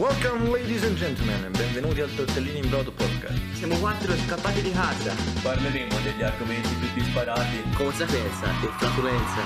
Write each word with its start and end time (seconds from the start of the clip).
Welcome 0.00 0.48
ladies 0.48 0.82
and 0.84 0.96
gentlemen 0.96 1.44
e 1.44 1.50
benvenuti 1.50 2.00
al 2.00 2.08
Tortellini 2.14 2.60
in 2.60 2.70
Brodo 2.70 2.90
podcast. 2.90 3.52
Siamo 3.52 3.78
quattro 3.78 4.14
scappati 4.14 4.62
di 4.62 4.70
casa. 4.70 5.12
Parleremo 5.42 6.00
degli 6.00 6.22
argomenti 6.22 6.74
più 6.76 6.88
disparati. 6.94 7.60
Come 7.76 7.92
sapienza 7.92 8.46
e 8.46 8.68
flatulenza. 8.78 9.42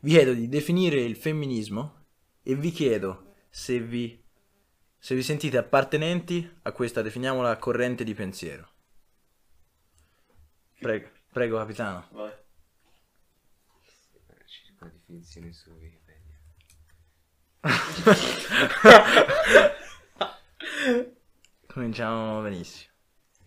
Vi 0.00 0.10
chiedo 0.10 0.32
di 0.32 0.48
definire 0.48 1.00
il 1.02 1.14
femminismo 1.14 2.06
e 2.42 2.56
vi 2.56 2.72
chiedo 2.72 3.34
se 3.48 3.78
vi, 3.78 4.20
se 4.98 5.14
vi 5.14 5.22
sentite 5.22 5.56
appartenenti 5.56 6.50
a 6.62 6.72
questa, 6.72 7.00
definiamola, 7.00 7.56
corrente 7.58 8.02
di 8.02 8.12
pensiero. 8.12 8.68
Prego, 10.80 11.10
prego 11.30 11.58
capitano. 11.58 12.08
Vai. 12.10 12.44
Una 14.86 14.94
definizione 14.94 15.52
su 15.52 15.72
Wikipedia. 15.72 16.38
Cominciamo 21.66 22.40
benissimo. 22.42 22.92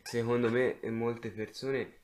Secondo 0.03 0.51
me 0.51 0.81
e 0.81 0.89
molte 0.89 1.29
persone 1.29 1.99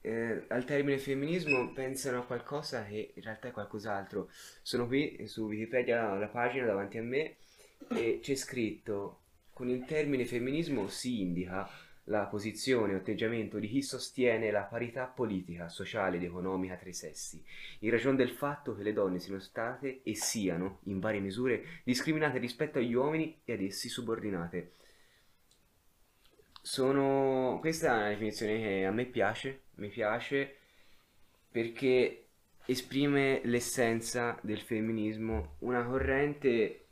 eh, 0.00 0.44
al 0.48 0.64
termine 0.64 0.98
femminismo 0.98 1.72
pensano 1.72 2.18
a 2.18 2.24
qualcosa 2.24 2.84
che 2.84 3.12
in 3.14 3.22
realtà 3.22 3.46
è 3.48 3.52
qualcos'altro. 3.52 4.28
Sono 4.62 4.88
qui 4.88 5.28
su 5.28 5.44
Wikipedia 5.44 6.14
la 6.14 6.28
pagina 6.28 6.66
davanti 6.66 6.98
a 6.98 7.02
me 7.02 7.36
e 7.90 8.18
c'è 8.20 8.34
scritto 8.34 9.20
con 9.52 9.68
il 9.68 9.84
termine 9.84 10.24
femminismo 10.24 10.88
si 10.88 11.20
indica 11.20 11.68
la 12.08 12.24
posizione 12.24 12.94
o 12.94 12.96
atteggiamento 12.98 13.58
di 13.58 13.68
chi 13.68 13.82
sostiene 13.82 14.50
la 14.50 14.62
parità 14.62 15.04
politica, 15.04 15.68
sociale 15.68 16.16
ed 16.16 16.24
economica 16.24 16.76
tra 16.76 16.88
i 16.88 16.94
sessi, 16.94 17.42
in 17.80 17.90
ragione 17.90 18.16
del 18.16 18.30
fatto 18.30 18.74
che 18.74 18.82
le 18.82 18.92
donne 18.92 19.18
siano 19.18 19.40
state 19.40 20.00
e 20.02 20.14
siano, 20.14 20.80
in 20.84 21.00
varie 21.00 21.20
misure, 21.20 21.82
discriminate 21.84 22.38
rispetto 22.38 22.78
agli 22.78 22.94
uomini 22.94 23.40
e 23.44 23.52
ad 23.52 23.60
essi 23.60 23.88
subordinate. 23.88 24.72
Sono... 26.62 27.58
Questa 27.60 27.88
è 27.88 27.96
una 27.96 28.08
definizione 28.08 28.58
che 28.58 28.84
a 28.84 28.90
me 28.90 29.04
piace, 29.06 29.62
mi 29.76 29.88
piace 29.88 30.56
perché 31.50 32.26
esprime 32.66 33.40
l'essenza 33.44 34.38
del 34.42 34.60
femminismo, 34.60 35.56
una 35.60 35.84
corrente 35.84 36.86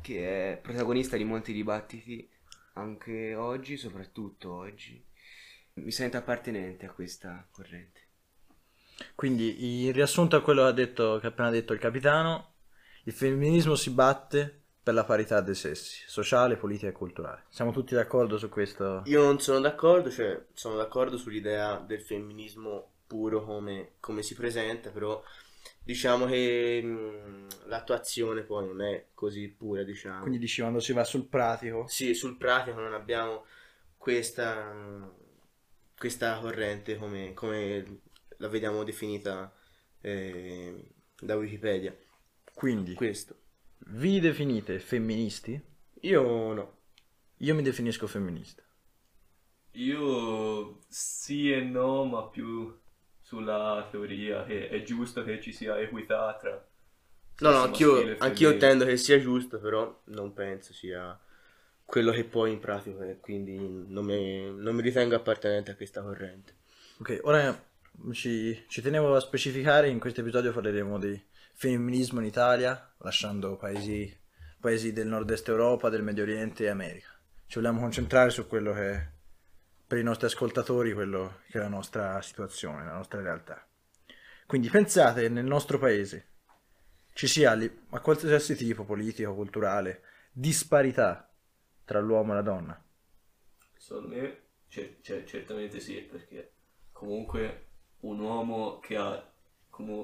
che 0.00 0.52
è 0.52 0.56
protagonista 0.58 1.16
di 1.16 1.24
molti 1.24 1.52
dibattiti 1.52 2.28
anche 2.78 3.34
oggi, 3.34 3.76
soprattutto 3.76 4.52
oggi. 4.52 5.04
Mi 5.74 5.90
sento 5.90 6.16
appartenente 6.16 6.86
a 6.86 6.92
questa 6.92 7.46
corrente. 7.50 8.06
Quindi, 9.14 9.84
in 9.86 9.92
riassunto 9.92 10.36
a 10.36 10.42
quello 10.42 10.62
che 10.62 10.68
ha, 10.68 10.72
detto, 10.72 11.18
che 11.20 11.26
ha 11.26 11.30
appena 11.30 11.50
detto 11.50 11.72
il 11.72 11.78
capitano, 11.78 12.54
il 13.04 13.12
femminismo 13.12 13.74
si 13.74 13.90
batte 13.90 14.62
per 14.82 14.94
la 14.94 15.04
parità 15.04 15.40
dei 15.40 15.54
sessi, 15.54 16.02
sociale, 16.06 16.56
politica 16.56 16.88
e 16.88 16.92
culturale. 16.92 17.44
Siamo 17.50 17.72
tutti 17.72 17.94
d'accordo 17.94 18.38
su 18.38 18.48
questo? 18.48 19.02
Io 19.04 19.22
non 19.22 19.38
sono 19.38 19.60
d'accordo, 19.60 20.10
cioè 20.10 20.46
sono 20.54 20.76
d'accordo 20.76 21.16
sull'idea 21.16 21.76
del 21.78 22.00
femminismo 22.00 22.92
puro 23.06 23.44
come, 23.44 23.96
come 24.00 24.22
si 24.22 24.34
presenta, 24.34 24.90
però 24.90 25.22
diciamo 25.88 26.26
che 26.26 26.82
mh, 26.82 27.68
l'attuazione 27.68 28.42
poi 28.42 28.66
non 28.66 28.82
è 28.82 29.06
così 29.14 29.48
pura, 29.48 29.82
diciamo. 29.84 30.20
Quindi 30.20 30.38
dici 30.38 30.60
quando 30.60 30.80
si 30.80 30.92
va 30.92 31.02
sul 31.02 31.24
pratico. 31.24 31.86
Sì, 31.86 32.12
sul 32.12 32.36
pratico 32.36 32.78
non 32.78 32.92
abbiamo 32.92 33.46
questa, 33.96 35.10
questa 35.96 36.38
corrente 36.40 36.98
come, 36.98 37.32
come 37.32 38.00
la 38.36 38.48
vediamo 38.48 38.84
definita 38.84 39.50
eh, 40.02 40.90
da 41.18 41.36
Wikipedia. 41.36 41.96
Quindi, 42.52 42.92
Questo. 42.92 43.36
vi 43.86 44.20
definite 44.20 44.80
femministi? 44.80 45.58
Io 46.00 46.52
no. 46.52 46.76
Io 47.38 47.54
mi 47.54 47.62
definisco 47.62 48.06
femminista. 48.06 48.62
Io 49.72 50.80
sì 50.86 51.50
e 51.50 51.62
no, 51.62 52.04
ma 52.04 52.28
più 52.28 52.78
sulla 53.28 53.86
teoria 53.90 54.42
che 54.44 54.70
è 54.70 54.82
giusto 54.82 55.22
che 55.22 55.38
ci 55.38 55.52
sia 55.52 55.78
equità 55.78 56.34
tra 56.40 56.66
No, 57.40 57.50
no, 57.50 57.62
anch'io, 57.62 58.16
anch'io 58.18 58.50
intendo 58.50 58.84
che 58.84 58.96
sia 58.96 59.20
giusto, 59.20 59.60
però 59.60 60.00
non 60.06 60.32
penso 60.32 60.72
sia 60.72 61.16
quello 61.84 62.10
che 62.10 62.24
poi 62.24 62.50
in 62.50 62.58
pratica 62.58 63.04
è, 63.04 63.20
quindi 63.20 63.56
non 63.56 64.04
mi, 64.04 64.52
non 64.56 64.74
mi 64.74 64.82
ritengo 64.82 65.14
appartenente 65.14 65.70
a 65.70 65.76
questa 65.76 66.02
corrente. 66.02 66.56
Ok, 66.98 67.20
ora 67.22 67.56
ci, 68.10 68.64
ci 68.66 68.82
tenevo 68.82 69.14
a 69.14 69.20
specificare, 69.20 69.88
in 69.88 70.00
questo 70.00 70.22
episodio 70.22 70.52
parleremo 70.52 70.98
di 70.98 71.22
femminismo 71.52 72.18
in 72.18 72.26
Italia, 72.26 72.92
lasciando 72.98 73.56
paesi, 73.56 74.12
paesi 74.58 74.92
del 74.92 75.06
nord-est 75.06 75.46
Europa, 75.46 75.90
del 75.90 76.02
Medio 76.02 76.24
Oriente 76.24 76.64
e 76.64 76.70
America. 76.70 77.16
Ci 77.46 77.60
vogliamo 77.60 77.78
concentrare 77.78 78.30
su 78.30 78.48
quello 78.48 78.72
che 78.72 79.17
per 79.88 79.98
i 79.98 80.02
nostri 80.02 80.26
ascoltatori, 80.26 80.92
quello 80.92 81.40
che 81.50 81.58
è 81.58 81.62
la 81.62 81.68
nostra 81.68 82.20
situazione, 82.20 82.84
la 82.84 82.92
nostra 82.92 83.22
realtà. 83.22 83.66
Quindi 84.46 84.68
pensate 84.68 85.22
che 85.22 85.28
nel 85.30 85.46
nostro 85.46 85.78
paese 85.78 86.26
ci 87.14 87.26
sia, 87.26 87.58
a 87.90 88.00
qualsiasi 88.00 88.54
tipo, 88.54 88.84
politico, 88.84 89.34
culturale, 89.34 90.02
disparità 90.30 91.28
tra 91.84 92.00
l'uomo 92.00 92.32
e 92.32 92.34
la 92.34 92.42
donna. 92.42 92.84
Secondo 93.76 94.08
me, 94.08 94.38
cer- 94.68 95.00
cer- 95.00 95.24
certamente 95.24 95.80
sì, 95.80 95.94
perché 96.02 96.52
comunque 96.92 97.66
un 98.00 98.20
uomo 98.20 98.78
che 98.80 98.96
ha, 98.96 99.26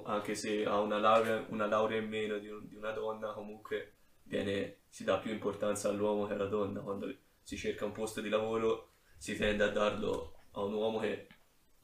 anche 0.04 0.34
se 0.34 0.64
ha 0.64 0.80
una 0.80 0.98
laurea, 0.98 1.44
una 1.50 1.66
laurea 1.66 2.00
in 2.00 2.08
meno 2.08 2.38
di, 2.38 2.48
un- 2.48 2.66
di 2.66 2.74
una 2.74 2.92
donna, 2.92 3.32
comunque 3.32 3.92
viene, 4.22 4.78
si 4.88 5.04
dà 5.04 5.18
più 5.18 5.30
importanza 5.30 5.90
all'uomo 5.90 6.26
che 6.26 6.32
alla 6.32 6.46
donna. 6.46 6.80
Quando 6.80 7.14
si 7.42 7.56
cerca 7.58 7.84
un 7.84 7.92
posto 7.92 8.22
di 8.22 8.30
lavoro 8.30 8.93
si 9.24 9.38
tende 9.38 9.64
a 9.64 9.70
darlo 9.70 10.34
a 10.50 10.62
un 10.64 10.74
uomo 10.74 11.00
che 11.00 11.28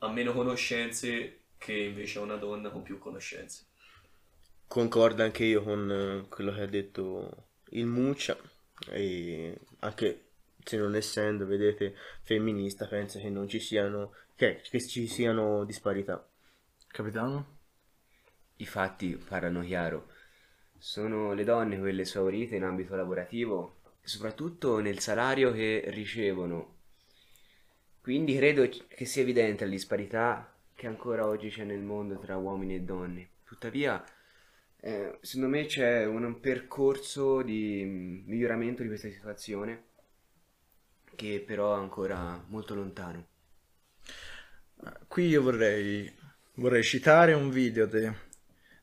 ha 0.00 0.10
meno 0.10 0.34
conoscenze 0.34 1.44
che 1.56 1.72
invece 1.72 2.18
a 2.18 2.20
una 2.20 2.36
donna 2.36 2.68
con 2.68 2.82
più 2.82 2.98
conoscenze. 2.98 3.64
Concordo 4.66 5.22
anche 5.22 5.44
io 5.44 5.62
con 5.62 5.90
eh, 5.90 6.28
quello 6.28 6.52
che 6.52 6.60
ha 6.60 6.66
detto 6.66 7.46
il 7.70 7.86
Muccia, 7.86 8.36
e 8.90 9.58
anche 9.78 10.24
se 10.62 10.76
non 10.76 10.94
essendo, 10.94 11.46
vedete, 11.46 11.94
femminista, 12.20 12.86
penso 12.86 13.18
che 13.18 13.30
non 13.30 13.48
ci 13.48 13.58
siano, 13.58 14.12
che, 14.36 14.60
che 14.62 14.86
ci 14.86 15.06
siano 15.06 15.64
disparità. 15.64 16.22
Capitano? 16.88 17.56
I 18.56 18.66
fatti 18.66 19.16
parlano 19.16 19.62
chiaro. 19.62 20.12
Sono 20.76 21.32
le 21.32 21.44
donne 21.44 21.78
quelle 21.78 22.02
esaurite 22.02 22.56
in 22.56 22.64
ambito 22.64 22.94
lavorativo, 22.96 23.80
soprattutto 24.02 24.78
nel 24.80 24.98
salario 24.98 25.52
che 25.52 25.84
ricevono. 25.86 26.79
Quindi 28.00 28.36
credo 28.36 28.68
che 28.88 29.04
sia 29.04 29.22
evidente 29.22 29.64
la 29.64 29.70
disparità 29.70 30.54
che 30.74 30.86
ancora 30.86 31.26
oggi 31.26 31.50
c'è 31.50 31.64
nel 31.64 31.82
mondo 31.82 32.18
tra 32.18 32.36
uomini 32.36 32.76
e 32.76 32.80
donne. 32.80 33.28
Tuttavia, 33.44 34.02
eh, 34.80 35.18
secondo 35.20 35.56
me 35.56 35.66
c'è 35.66 36.06
un 36.06 36.40
percorso 36.40 37.42
di 37.42 37.82
mm, 37.84 38.22
miglioramento 38.26 38.82
di 38.82 38.88
questa 38.88 39.10
situazione 39.10 39.88
che 41.14 41.44
però 41.46 41.76
è 41.76 41.78
ancora 41.78 42.42
molto 42.48 42.74
lontano. 42.74 43.26
Qui 45.06 45.26
io 45.26 45.42
vorrei, 45.42 46.10
vorrei 46.54 46.82
citare 46.82 47.34
un 47.34 47.50
video 47.50 47.84
de- 47.84 48.14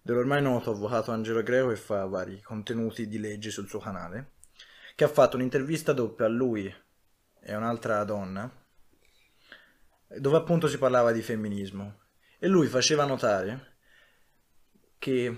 dell'ormai 0.04 0.44
noto 0.44 0.70
avvocato 0.70 1.12
Angelo 1.12 1.42
Greco 1.42 1.70
che 1.70 1.76
fa 1.78 2.06
vari 2.06 2.40
contenuti 2.42 3.08
di 3.08 3.18
leggi 3.18 3.50
sul 3.50 3.68
suo 3.68 3.80
canale, 3.80 4.34
che 4.96 5.04
ha 5.04 5.08
fatto 5.08 5.36
un'intervista 5.36 5.94
doppia 5.94 6.26
a 6.26 6.30
lui 6.30 6.72
e 7.42 7.54
a 7.54 7.58
un'altra 7.58 8.04
donna, 8.04 8.67
dove 10.08 10.38
appunto 10.38 10.68
si 10.68 10.78
parlava 10.78 11.12
di 11.12 11.22
femminismo. 11.22 12.00
E 12.40 12.48
lui 12.48 12.68
faceva 12.68 13.06
notare 13.06 13.78
che, 14.98 15.38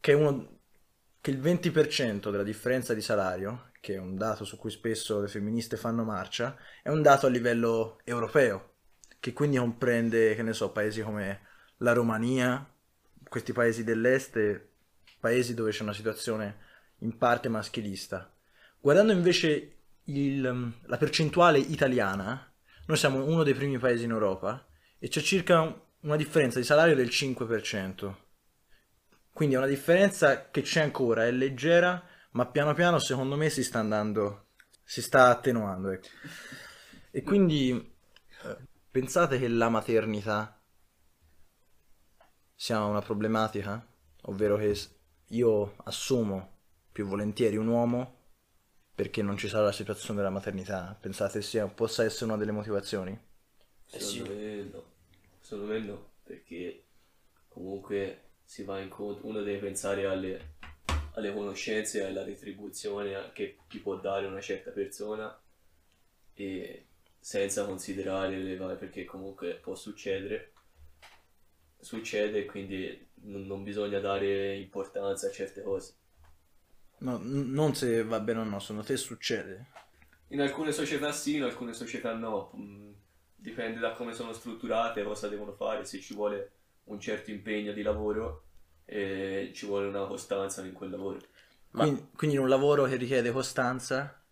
che, 0.00 0.12
uno- 0.12 0.58
che 1.20 1.30
il 1.30 1.40
20% 1.40 2.30
della 2.30 2.42
differenza 2.42 2.94
di 2.94 3.00
salario, 3.00 3.70
che 3.80 3.94
è 3.94 3.98
un 3.98 4.16
dato 4.16 4.44
su 4.44 4.56
cui 4.56 4.70
spesso 4.70 5.20
le 5.20 5.28
femministe 5.28 5.76
fanno 5.76 6.04
marcia, 6.04 6.56
è 6.82 6.88
un 6.88 7.02
dato 7.02 7.26
a 7.26 7.30
livello 7.30 8.00
europeo 8.04 8.72
che 9.20 9.32
quindi 9.32 9.56
comprende, 9.56 10.34
che 10.34 10.42
ne 10.42 10.52
so, 10.52 10.70
paesi 10.70 11.00
come 11.02 11.40
la 11.78 11.92
Romania, 11.92 12.66
questi 13.28 13.52
paesi 13.52 13.82
dell'est, 13.84 14.68
paesi 15.18 15.54
dove 15.54 15.70
c'è 15.70 15.82
una 15.82 15.94
situazione 15.94 16.58
in 16.98 17.16
parte 17.16 17.48
maschilista. 17.48 18.30
Guardando 18.80 19.12
invece 19.12 19.76
il- 20.04 20.72
la 20.82 20.96
percentuale 20.98 21.58
italiana, 21.58 22.52
noi 22.86 22.96
siamo 22.96 23.24
uno 23.24 23.42
dei 23.42 23.54
primi 23.54 23.78
paesi 23.78 24.04
in 24.04 24.10
Europa 24.10 24.66
e 24.98 25.08
c'è 25.08 25.20
circa 25.20 25.60
un- 25.60 25.80
una 26.00 26.16
differenza 26.16 26.58
di 26.58 26.64
salario 26.64 26.94
del 26.94 27.08
5%. 27.10 28.22
Quindi 29.32 29.54
è 29.54 29.58
una 29.58 29.66
differenza 29.66 30.50
che 30.50 30.62
c'è 30.62 30.80
ancora, 30.82 31.26
è 31.26 31.30
leggera, 31.30 32.02
ma 32.32 32.46
piano 32.46 32.74
piano 32.74 32.98
secondo 32.98 33.36
me 33.36 33.50
si 33.50 33.64
sta 33.64 33.78
andando, 33.78 34.48
si 34.84 35.02
sta 35.02 35.28
attenuando. 35.28 35.90
ecco. 35.90 36.08
E 37.10 37.22
quindi 37.22 37.70
eh, 37.72 38.56
pensate 38.90 39.38
che 39.38 39.48
la 39.48 39.68
maternità 39.68 40.60
sia 42.54 42.82
una 42.84 43.00
problematica, 43.00 43.84
ovvero 44.22 44.56
che 44.56 44.76
io 45.28 45.76
assumo 45.84 46.58
più 46.92 47.06
volentieri 47.06 47.56
un 47.56 47.66
uomo 47.66 48.13
perché 48.94 49.22
non 49.22 49.36
ci 49.36 49.48
sarà 49.48 49.64
la 49.64 49.72
situazione 49.72 50.16
della 50.16 50.30
maternità. 50.30 50.96
Pensate 50.98 51.42
sia, 51.42 51.66
possa 51.66 52.04
essere 52.04 52.26
una 52.26 52.36
delle 52.36 52.52
motivazioni? 52.52 53.18
Secondo 53.84 54.34
me 54.34 54.62
no. 54.62 54.84
Secondo 55.40 55.72
me 55.72 55.78
no, 55.80 56.10
perché 56.22 56.84
comunque 57.48 58.20
si 58.44 58.62
va 58.62 58.80
incontro, 58.80 59.26
uno 59.26 59.42
deve 59.42 59.58
pensare 59.58 60.06
alle, 60.06 60.56
alle 61.14 61.32
conoscenze 61.32 62.00
e 62.00 62.04
alla 62.04 62.24
retribuzione 62.24 63.30
che 63.32 63.58
ti 63.68 63.78
può 63.78 63.96
dare 63.96 64.26
una 64.26 64.40
certa 64.40 64.70
persona 64.70 65.36
e 66.34 66.86
senza 67.18 67.64
considerare 67.64 68.38
le 68.38 68.56
varie, 68.56 68.76
perché 68.76 69.04
comunque 69.04 69.54
può 69.54 69.74
succedere, 69.74 70.52
succede 71.78 72.40
e 72.40 72.44
quindi 72.44 73.08
non, 73.22 73.46
non 73.46 73.62
bisogna 73.62 73.98
dare 73.98 74.56
importanza 74.56 75.26
a 75.26 75.30
certe 75.30 75.62
cose. 75.62 75.94
No, 77.00 77.18
n- 77.18 77.52
non 77.52 77.74
se 77.76 78.02
va 78.02 78.18
bene 78.20 78.40
o 78.40 78.44
no, 78.44 78.58
secondo 78.58 78.82
te 78.82 78.96
succede? 78.96 79.66
In 80.28 80.40
alcune 80.40 80.72
società 80.72 81.12
sì, 81.12 81.36
in 81.36 81.42
alcune 81.44 81.72
società 81.72 82.14
no. 82.14 82.52
Mm, 82.56 82.92
Dipende 83.36 83.78
da 83.78 83.92
come 83.92 84.14
sono 84.14 84.32
strutturate, 84.32 85.02
cosa 85.04 85.28
devono 85.28 85.52
fare, 85.52 85.84
se 85.84 86.00
ci 86.00 86.14
vuole 86.14 86.52
un 86.84 86.98
certo 86.98 87.30
impegno 87.30 87.72
di 87.72 87.82
lavoro 87.82 88.46
e 88.86 89.50
ci 89.54 89.66
vuole 89.66 89.86
una 89.86 90.06
costanza 90.06 90.64
in 90.64 90.72
quel 90.72 90.90
lavoro. 90.90 91.18
Quindi, 91.70 92.08
quindi 92.16 92.36
in 92.36 92.42
un 92.42 92.48
lavoro 92.48 92.84
che 92.84 92.96
richiede 92.96 93.30
costanza, 93.30 94.24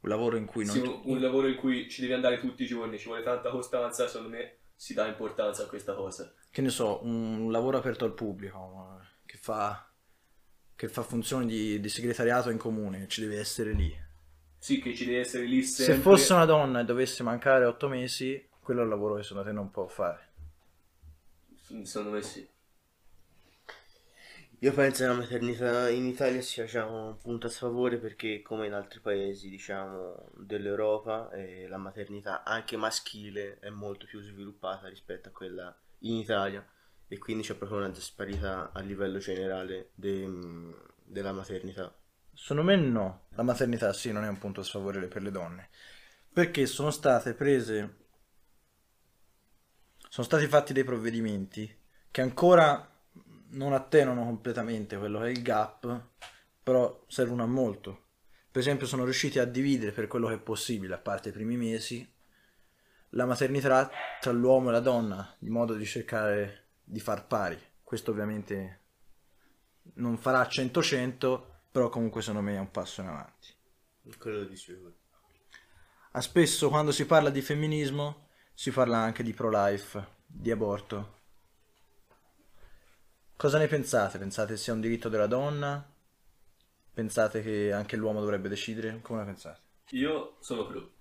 un 0.00 0.08
lavoro 0.08 0.36
in 0.36 0.44
cui 0.46 0.64
non... 0.64 0.76
Se 0.76 0.80
un, 0.80 1.00
un 1.06 1.20
lavoro 1.20 1.48
in 1.48 1.56
cui 1.56 1.88
ci 1.90 2.00
devi 2.00 2.12
andare 2.12 2.38
tutti 2.38 2.62
i 2.62 2.66
giorni, 2.66 2.96
ci 2.96 3.06
vuole 3.06 3.24
tanta 3.24 3.50
costanza, 3.50 4.06
secondo 4.06 4.28
me 4.36 4.58
si 4.76 4.94
dà 4.94 5.06
importanza 5.08 5.64
a 5.64 5.66
questa 5.66 5.94
cosa. 5.94 6.32
che 6.50 6.60
ne 6.62 6.70
so, 6.70 7.02
un 7.04 7.50
lavoro 7.50 7.78
aperto 7.78 8.04
al 8.04 8.14
pubblico, 8.14 9.00
che 9.24 9.36
fa, 9.38 9.87
che 10.78 10.86
fa 10.86 11.02
funzioni 11.02 11.44
di, 11.44 11.80
di 11.80 11.88
segretariato 11.88 12.50
in 12.50 12.56
comune, 12.56 13.08
ci 13.08 13.20
deve 13.20 13.40
essere 13.40 13.72
lì. 13.72 13.92
Sì, 14.58 14.80
che 14.80 14.94
ci 14.94 15.06
deve 15.06 15.18
essere 15.18 15.44
lì 15.44 15.60
sempre. 15.64 15.96
Se 15.96 16.00
fosse 16.00 16.32
una 16.34 16.44
donna 16.44 16.78
e 16.78 16.84
dovesse 16.84 17.24
mancare 17.24 17.64
otto 17.64 17.88
mesi, 17.88 18.48
quello 18.60 18.82
è 18.82 18.84
il 18.84 18.88
lavoro 18.88 19.16
che 19.16 19.24
secondo 19.24 19.48
te 19.48 19.52
non 19.52 19.72
può 19.72 19.88
fare. 19.88 20.28
Secondo 21.82 22.10
me 22.10 22.22
sì. 22.22 22.48
Io 24.60 24.72
penso 24.72 25.02
che 25.02 25.08
la 25.08 25.16
maternità 25.16 25.88
in 25.88 26.06
Italia 26.06 26.40
sia 26.42 26.62
diciamo, 26.62 27.08
un 27.08 27.18
punto 27.18 27.48
a 27.48 27.50
sfavore 27.50 27.96
perché 27.96 28.40
come 28.40 28.66
in 28.66 28.72
altri 28.72 29.00
paesi 29.00 29.48
diciamo, 29.48 30.30
dell'Europa 30.36 31.28
eh, 31.32 31.66
la 31.66 31.78
maternità 31.78 32.44
anche 32.44 32.76
maschile 32.76 33.58
è 33.58 33.68
molto 33.70 34.06
più 34.06 34.20
sviluppata 34.20 34.86
rispetto 34.86 35.30
a 35.30 35.32
quella 35.32 35.76
in 36.02 36.14
Italia 36.14 36.64
e 37.08 37.18
quindi 37.18 37.42
c'è 37.42 37.54
proprio 37.54 37.78
una 37.78 37.88
disparità 37.88 38.70
a 38.72 38.80
livello 38.80 39.18
generale 39.18 39.90
de- 39.94 40.74
della 41.02 41.32
maternità. 41.32 41.92
Secondo 42.34 42.62
me 42.62 42.76
no, 42.76 43.26
la 43.30 43.42
maternità 43.42 43.92
sì 43.92 44.12
non 44.12 44.24
è 44.24 44.28
un 44.28 44.38
punto 44.38 44.62
sfavorevole 44.62 45.08
per 45.08 45.22
le 45.22 45.30
donne, 45.30 45.70
perché 46.32 46.66
sono 46.66 46.90
state 46.90 47.34
prese, 47.34 47.96
sono 50.08 50.26
stati 50.26 50.46
fatti 50.46 50.72
dei 50.72 50.84
provvedimenti 50.84 51.76
che 52.10 52.20
ancora 52.20 52.94
non 53.50 53.72
attenuano 53.72 54.24
completamente 54.24 54.96
quello 54.98 55.20
che 55.20 55.26
è 55.26 55.30
il 55.30 55.42
gap, 55.42 56.06
però 56.62 57.04
servono 57.08 57.42
a 57.42 57.46
molto. 57.46 58.04
Per 58.50 58.60
esempio 58.60 58.86
sono 58.86 59.04
riusciti 59.04 59.38
a 59.38 59.44
dividere 59.44 59.92
per 59.92 60.06
quello 60.06 60.28
che 60.28 60.34
è 60.34 60.40
possibile, 60.40 60.94
a 60.94 60.98
parte 60.98 61.30
i 61.30 61.32
primi 61.32 61.56
mesi, 61.56 62.06
la 63.10 63.24
maternità 63.24 63.90
tra 64.20 64.32
l'uomo 64.32 64.68
e 64.68 64.72
la 64.72 64.80
donna, 64.80 65.34
di 65.38 65.48
modo 65.48 65.74
di 65.74 65.86
cercare 65.86 66.67
di 66.88 67.00
far 67.00 67.26
pari. 67.26 67.60
Questo 67.82 68.10
ovviamente 68.10 68.80
non 69.94 70.16
farà 70.16 70.42
100-100, 70.42 71.42
però 71.70 71.88
comunque 71.88 72.22
secondo 72.22 72.48
me 72.48 72.56
è 72.56 72.60
un 72.60 72.70
passo 72.70 73.02
in 73.02 73.08
avanti. 73.08 73.48
Quello 74.18 74.44
di 74.44 74.56
sicuro. 74.56 74.94
Ah, 76.12 76.20
spesso 76.22 76.70
quando 76.70 76.92
si 76.92 77.04
parla 77.04 77.28
di 77.30 77.42
femminismo 77.42 78.28
si 78.54 78.70
parla 78.70 78.98
anche 78.98 79.22
di 79.22 79.34
pro-life, 79.34 80.16
di 80.26 80.50
aborto. 80.50 81.16
Cosa 83.36 83.58
ne 83.58 83.68
pensate? 83.68 84.18
Pensate 84.18 84.56
sia 84.56 84.72
un 84.72 84.80
diritto 84.80 85.08
della 85.08 85.26
donna? 85.26 85.94
Pensate 86.92 87.42
che 87.42 87.72
anche 87.72 87.96
l'uomo 87.96 88.20
dovrebbe 88.20 88.48
decidere? 88.48 89.00
Come 89.02 89.20
la 89.20 89.26
pensate? 89.26 89.60
Io 89.90 90.38
sono 90.40 90.66
pro. 90.66 90.92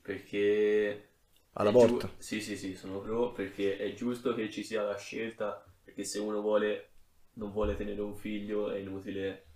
Perché... 0.00 1.09
All'aborto? 1.52 2.06
è 2.06 2.08
giu- 2.08 2.14
Sì, 2.18 2.40
sì, 2.40 2.56
sì, 2.56 2.74
sono 2.76 3.00
pro 3.00 3.32
perché 3.32 3.76
è 3.76 3.92
giusto 3.94 4.34
che 4.34 4.50
ci 4.50 4.62
sia 4.64 4.82
la 4.82 4.96
scelta, 4.96 5.64
perché 5.84 6.04
se 6.04 6.18
uno 6.18 6.40
vuole, 6.40 6.90
non 7.34 7.50
vuole 7.52 7.76
tenere 7.76 8.00
un 8.00 8.16
figlio 8.16 8.70
è 8.70 8.78
inutile, 8.78 9.46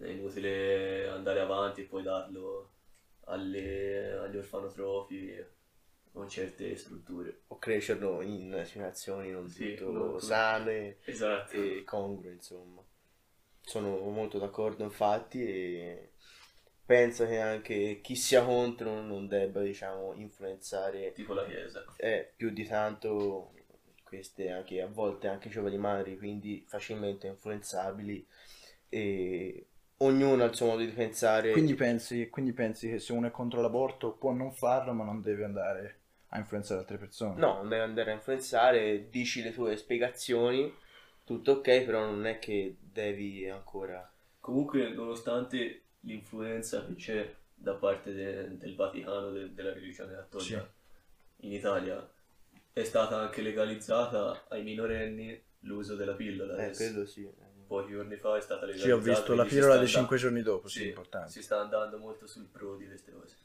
è 0.00 0.06
inutile 0.08 1.08
andare 1.08 1.40
avanti 1.40 1.82
e 1.82 1.84
poi 1.84 2.02
darlo 2.02 2.70
alle- 3.26 4.12
agli 4.18 4.36
orfanotrofi 4.36 5.44
o 6.12 6.28
certe 6.28 6.76
strutture. 6.76 7.40
O 7.48 7.58
crescerlo 7.58 8.22
in 8.22 8.62
situazioni 8.66 9.30
non 9.30 9.48
Sì, 9.48 9.74
tutto 9.74 10.18
sane 10.20 10.96
Esatto. 11.04 11.52
e 11.52 11.82
congrue, 11.84 12.32
insomma. 12.32 12.82
Sono 13.62 13.96
molto 14.10 14.38
d'accordo 14.38 14.84
infatti 14.84 15.42
e 15.44 16.13
penso 16.84 17.26
che 17.26 17.38
anche 17.40 18.00
chi 18.02 18.16
sia 18.16 18.44
contro 18.44 19.00
non 19.02 19.26
debba, 19.28 19.62
diciamo, 19.62 20.12
influenzare 20.14 21.12
Tipo 21.14 21.34
la 21.34 21.44
chiesa. 21.46 21.84
eh, 21.96 22.32
più 22.36 22.50
di 22.50 22.64
tanto 22.64 23.52
queste 24.02 24.50
anche 24.50 24.80
a 24.82 24.86
volte 24.86 25.28
anche 25.28 25.48
giovani 25.48 25.78
madri, 25.78 26.16
quindi 26.18 26.64
facilmente 26.66 27.26
influenzabili 27.26 28.26
e 28.88 29.66
ognuno 29.98 30.42
ha 30.44 30.46
il 30.46 30.54
suo 30.54 30.66
modo 30.66 30.84
di 30.84 30.92
pensare. 30.92 31.52
Quindi 31.52 31.74
pensi, 31.74 32.28
quindi 32.28 32.52
pensi 32.52 32.88
che 32.90 32.98
se 32.98 33.12
uno 33.12 33.28
è 33.28 33.30
contro 33.30 33.62
l'aborto 33.62 34.12
può 34.12 34.32
non 34.32 34.52
farlo, 34.52 34.92
ma 34.92 35.04
non 35.04 35.22
deve 35.22 35.44
andare 35.44 35.98
a 36.28 36.38
influenzare 36.38 36.80
altre 36.80 36.98
persone? 36.98 37.40
No, 37.40 37.54
non 37.54 37.68
devi 37.68 37.82
andare 37.82 38.10
a 38.10 38.14
influenzare, 38.14 39.08
dici 39.08 39.42
le 39.42 39.52
tue 39.52 39.76
spiegazioni, 39.76 40.72
tutto 41.24 41.52
ok, 41.52 41.82
però 41.84 42.04
non 42.06 42.26
è 42.26 42.38
che 42.38 42.76
devi 42.80 43.48
ancora... 43.48 44.08
Comunque, 44.40 44.90
nonostante 44.90 45.83
l'influenza 46.04 46.84
che 46.86 46.94
c'è 46.94 47.34
da 47.54 47.74
parte 47.74 48.12
de- 48.12 48.56
del 48.56 48.74
Vaticano, 48.74 49.30
de- 49.30 49.52
della 49.54 49.72
religione 49.72 50.14
cattolica 50.14 50.70
in 51.38 51.52
Italia, 51.52 52.08
è 52.72 52.84
stata 52.84 53.18
anche 53.18 53.42
legalizzata 53.42 54.46
ai 54.48 54.62
minorenni 54.62 55.40
l'uso 55.60 55.94
della 55.96 56.14
pillola. 56.14 56.56
Eh, 56.66 56.72
quello 56.74 57.06
sì. 57.06 57.28
Pochi 57.66 57.92
giorni 57.92 58.16
fa 58.16 58.36
è 58.36 58.40
stata 58.40 58.66
Sì, 58.66 58.72
legalizzata. 58.72 58.94
ho 58.94 58.98
visto 58.98 59.34
la 59.34 59.44
pillola 59.44 59.60
dei 59.76 59.86
andando- 59.86 59.86
5 59.98 60.16
giorni 60.18 60.42
dopo, 60.42 60.68
sì, 60.68 60.78
Sì, 60.80 60.88
importante. 60.88 61.30
si 61.30 61.42
sta 61.42 61.60
andando 61.60 61.98
molto 61.98 62.26
sul 62.26 62.44
pro 62.46 62.76
di 62.76 62.86
queste 62.86 63.12
cose. 63.12 63.36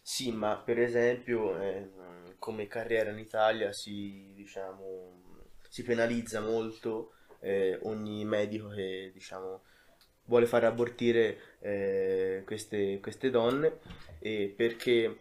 Sì, 0.00 0.32
ma 0.32 0.56
per 0.56 0.78
esempio 0.78 1.60
eh, 1.60 1.90
come 2.38 2.66
carriera 2.66 3.10
in 3.10 3.18
Italia 3.18 3.72
si, 3.72 4.32
diciamo, 4.34 5.20
si 5.68 5.82
penalizza 5.84 6.40
molto 6.40 7.12
eh, 7.40 7.78
ogni 7.82 8.24
medico 8.24 8.68
che 8.68 9.10
diciamo, 9.12 9.62
vuole 10.26 10.46
fare 10.46 10.66
abortire 10.66 11.56
eh, 11.60 12.42
queste, 12.46 13.00
queste 13.00 13.30
donne 13.30 13.78
e 14.18 14.52
perché 14.56 15.18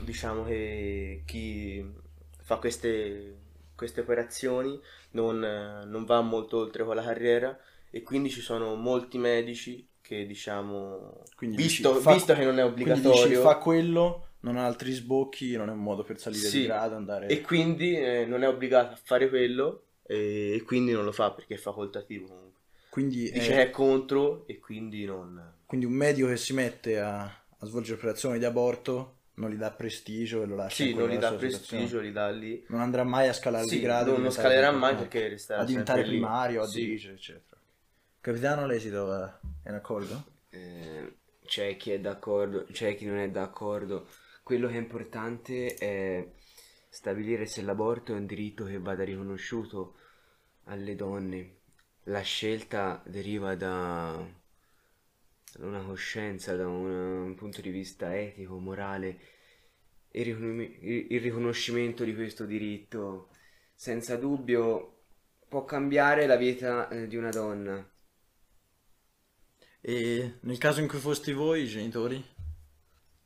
diciamo 0.00 0.44
che 0.44 1.22
chi 1.26 1.84
fa 2.42 2.56
queste, 2.56 3.36
queste 3.74 4.00
operazioni 4.00 4.80
non, 5.12 5.42
eh, 5.44 5.84
non 5.84 6.04
va 6.04 6.20
molto 6.20 6.58
oltre 6.58 6.84
con 6.84 6.96
la 6.96 7.02
carriera 7.02 7.58
e 7.90 8.02
quindi 8.02 8.30
ci 8.30 8.40
sono 8.40 8.74
molti 8.76 9.18
medici 9.18 9.86
che 10.00 10.26
diciamo 10.26 11.22
Quindi 11.34 11.56
visto, 11.56 11.94
dici, 11.94 12.00
fa- 12.00 12.14
visto 12.14 12.34
che 12.34 12.44
non 12.44 12.58
è 12.58 12.64
Quindi 12.78 13.00
dici, 13.00 13.34
obbligatorio 13.34 13.34
fa 13.34 13.58
quello, 13.58 14.34
non 14.40 14.56
ha 14.56 14.64
altri 14.64 14.92
sbocchi, 14.92 15.56
non 15.56 15.68
è 15.68 15.72
un 15.72 15.82
modo 15.82 16.04
per 16.04 16.18
salire 16.20 16.50
Sì, 16.50 16.58
di 16.58 16.60
grado, 16.60 16.94
andare... 16.94 17.26
e 17.26 17.40
quindi 17.42 17.94
eh, 17.96 18.24
non 18.26 18.42
è 18.42 18.48
obbligato 18.48 18.94
a 18.94 19.00
fare 19.02 19.28
quello 19.28 19.84
e, 20.06 20.54
e 20.56 20.62
quindi 20.62 20.92
non 20.92 21.04
lo 21.04 21.12
fa 21.12 21.32
perché 21.32 21.54
è 21.54 21.58
facoltativo. 21.58 22.49
Quindi, 22.90 23.28
Dice 23.30 23.52
è- 23.52 23.54
che 23.54 23.62
è 23.62 23.70
contro 23.70 24.46
e 24.46 24.58
quindi 24.58 25.04
non... 25.04 25.52
quindi 25.66 25.86
un 25.86 25.92
medico 25.92 26.26
che 26.28 26.36
si 26.36 26.52
mette 26.52 27.00
a, 27.00 27.22
a 27.22 27.66
svolgere 27.66 27.96
operazioni 27.96 28.38
di 28.38 28.44
aborto 28.44 29.16
non 29.34 29.50
gli 29.50 29.56
dà 29.56 29.70
prestigio 29.70 30.42
e 30.42 30.46
lo 30.46 30.56
lascia 30.56 30.84
Sì, 30.84 30.94
non 30.94 31.08
gli 31.08 31.16
dà 31.18 31.32
prestigio, 31.32 32.00
li 32.00 32.12
dà 32.12 32.30
lì. 32.30 32.62
Non 32.68 32.80
andrà 32.80 33.04
mai 33.04 33.28
a 33.28 33.32
scalare 33.32 33.66
Sì, 33.66 33.76
di 33.76 33.80
grado, 33.80 34.12
non, 34.12 34.22
non 34.22 34.30
scalerà 34.30 34.70
mai 34.72 34.96
perché 34.96 35.28
resterà 35.28 35.60
a 35.60 35.64
diventare 35.64 36.02
primario, 36.04 36.62
a 36.62 36.66
Sì. 36.66 36.80
dirigere, 36.82 37.14
eccetera. 37.14 37.58
Capitano, 38.22 38.66
lei 38.66 38.80
si 38.80 38.88
trova 38.88 39.38
in 39.66 39.74
accordo? 39.74 40.24
Eh, 40.50 41.16
c'è 41.44 41.76
chi 41.76 41.90
è 41.92 42.00
d'accordo, 42.00 42.64
c'è 42.72 42.94
chi 42.96 43.06
non 43.06 43.18
è 43.18 43.30
d'accordo. 43.30 44.06
Quello 44.42 44.68
che 44.68 44.74
è 44.74 44.78
importante 44.78 45.74
è 45.74 46.26
stabilire 46.88 47.46
se 47.46 47.62
l'aborto 47.62 48.12
è 48.12 48.16
un 48.16 48.26
diritto 48.26 48.64
che 48.64 48.78
vada 48.78 49.04
riconosciuto 49.04 49.96
alle 50.64 50.94
donne. 50.96 51.59
La 52.04 52.20
scelta 52.20 53.02
deriva 53.06 53.54
da, 53.54 54.22
una 55.60 55.80
coscienza, 55.84 56.56
da 56.56 56.66
un, 56.66 56.86
un 56.90 57.34
punto 57.36 57.60
di 57.60 57.70
vista 57.70 58.16
etico, 58.18 58.58
morale. 58.58 59.18
Riconosci- 60.10 60.78
il- 60.82 61.20
riconoscimento 61.20 62.04
di 62.04 62.14
questo 62.14 62.44
diritto, 62.46 63.28
senza 63.74 64.16
dubbio, 64.16 65.02
può 65.48 65.64
cambiare 65.64 66.26
la 66.26 66.36
vita 66.36 66.88
eh, 66.88 67.06
di 67.06 67.16
una 67.16 67.30
donna. 67.30 67.88
E 69.82 70.38
nel 70.40 70.56
caso 70.58 70.80
in 70.80 70.88
cui 70.88 70.98
foste 70.98 71.34
voi, 71.34 71.66
genitori, 71.66 72.24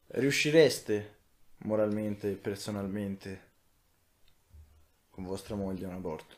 riuscireste 0.09 1.17
moralmente 1.59 2.31
e 2.31 2.37
personalmente 2.37 3.41
con 5.09 5.25
vostra 5.25 5.55
moglie 5.57 5.87
un 5.87 5.95
aborto? 5.95 6.37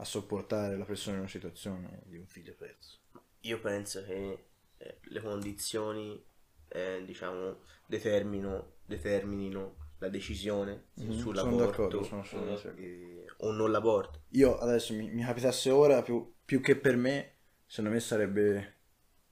A 0.00 0.04
sopportare 0.04 0.78
la 0.78 0.84
pressione 0.86 1.16
di 1.18 1.22
una 1.22 1.30
situazione 1.30 2.00
di 2.06 2.16
un 2.16 2.26
figlio 2.26 2.54
perso? 2.54 3.00
Io 3.40 3.60
penso 3.60 4.02
che 4.04 4.46
eh, 4.78 4.98
le 5.02 5.20
condizioni, 5.20 6.22
eh, 6.68 7.02
diciamo, 7.04 7.58
determino, 7.86 8.76
determinino 8.86 9.76
la 9.98 10.08
decisione 10.08 10.86
Mhm, 10.94 11.10
Sono 11.12 11.18
sull'aborto 11.18 12.02
sono 12.02 12.22
d'accordo. 12.22 12.76
eh, 12.78 13.26
o 13.38 13.52
non 13.52 13.70
l'aborto. 13.70 14.22
Io 14.30 14.56
adesso 14.56 14.94
mi, 14.94 15.10
mi 15.10 15.22
capitasse 15.22 15.70
ora, 15.70 16.02
più, 16.02 16.32
più 16.44 16.60
che 16.62 16.76
per 16.78 16.96
me, 16.96 17.36
secondo 17.66 17.90
me 17.90 18.00
sarebbe, 18.00 18.79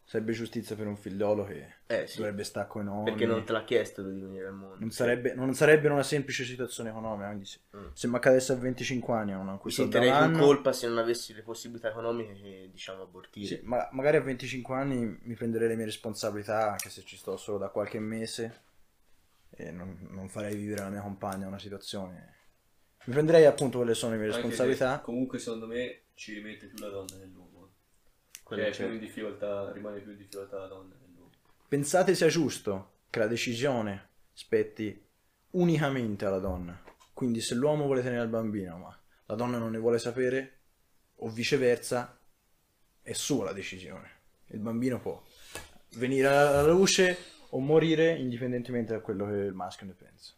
sarebbe 0.08 0.32
giustizia 0.32 0.74
per 0.74 0.86
un 0.86 0.96
figliolo 0.96 1.44
che 1.44 1.74
Eh 1.86 2.06
sì, 2.06 2.16
dovrebbe 2.16 2.42
stare 2.42 2.66
con 2.66 2.80
i 2.80 2.84
nonni. 2.86 3.10
perché 3.10 3.26
non 3.26 3.44
te 3.44 3.52
l'ha 3.52 3.62
chiesto 3.64 4.02
di 4.02 4.18
venire 4.18 4.46
al 4.46 4.54
mondo. 4.54 4.76
Non 4.78 4.90
sarebbe, 4.90 5.34
non 5.34 5.52
sarebbe 5.52 5.88
una 5.88 6.02
semplice 6.02 6.44
situazione 6.44 6.88
economica, 6.88 7.26
quindi 7.26 7.44
se, 7.44 7.58
Mm. 7.76 7.88
se 7.92 8.08
mi 8.08 8.16
accadesse 8.16 8.52
a 8.52 8.56
25 8.56 9.14
anni 9.14 9.32
a 9.32 9.38
una 9.38 9.52
Mi 9.52 9.60
un 9.64 9.70
sentirei 9.70 10.08
in 10.08 10.32
colpa 10.38 10.72
se 10.72 10.88
non 10.88 10.96
avessi 10.96 11.34
le 11.34 11.42
possibilità 11.42 11.90
economiche 11.90 12.32
che, 12.32 12.68
diciamo, 12.72 13.02
abortire. 13.02 13.46
sì, 13.46 13.60
ma 13.64 13.86
magari 13.92 14.16
a 14.16 14.22
25 14.22 14.74
anni 14.74 15.18
mi 15.24 15.34
prenderei 15.34 15.68
le 15.68 15.76
mie 15.76 15.84
responsabilità, 15.84 16.70
anche 16.70 16.88
se 16.88 17.02
ci 17.04 17.18
sto 17.18 17.36
solo 17.36 17.58
da 17.58 17.68
qualche 17.68 17.98
mese, 17.98 18.62
e 19.50 19.70
non, 19.70 20.06
non 20.10 20.30
farei 20.30 20.56
vivere 20.56 20.84
la 20.84 20.88
mia 20.88 21.02
compagna 21.02 21.46
una 21.46 21.58
situazione. 21.58 22.36
Mi 23.04 23.12
prenderei 23.12 23.44
appunto 23.44 23.76
quelle 23.78 23.92
sono 23.92 24.12
le 24.12 24.18
mie 24.18 24.26
Anche 24.28 24.40
se 24.40 24.46
responsabilità. 24.48 25.00
comunque 25.00 25.38
secondo 25.38 25.66
me 25.66 26.04
ci 26.14 26.32
rimette 26.32 26.66
più 26.66 26.78
la 26.78 26.88
donna 26.88 27.14
dell'uomo. 27.16 27.47
Quello 28.48 28.72
Cioè, 28.72 28.86
più 28.86 28.94
in 28.94 29.00
difficoltà, 29.00 29.70
rimane 29.72 30.00
più 30.00 30.12
in 30.12 30.16
difficoltà 30.16 30.56
la 30.56 30.68
donna 30.68 30.94
dell'uomo. 30.98 31.32
Pensate 31.68 32.14
sia 32.14 32.28
giusto 32.28 33.00
che 33.10 33.18
la 33.18 33.26
decisione 33.26 34.08
spetti 34.32 35.06
unicamente 35.50 36.24
alla 36.24 36.38
donna. 36.38 36.82
Quindi 37.12 37.42
se 37.42 37.54
l'uomo 37.54 37.84
vuole 37.84 38.00
tenere 38.00 38.22
il 38.22 38.30
bambino, 38.30 38.78
ma 38.78 38.98
la 39.26 39.34
donna 39.34 39.58
non 39.58 39.72
ne 39.72 39.78
vuole 39.78 39.98
sapere, 39.98 40.60
o 41.16 41.28
viceversa, 41.28 42.18
è 43.02 43.12
sua 43.12 43.44
la 43.44 43.52
decisione. 43.52 44.10
Il 44.46 44.60
bambino 44.60 44.98
può 44.98 45.22
venire 45.96 46.28
alla 46.28 46.66
luce 46.72 47.18
o 47.50 47.58
morire 47.58 48.16
indipendentemente 48.16 48.94
da 48.94 49.00
quello 49.00 49.26
che 49.26 49.32
il 49.32 49.52
maschio 49.52 49.84
ne 49.84 49.92
pensa. 49.92 50.32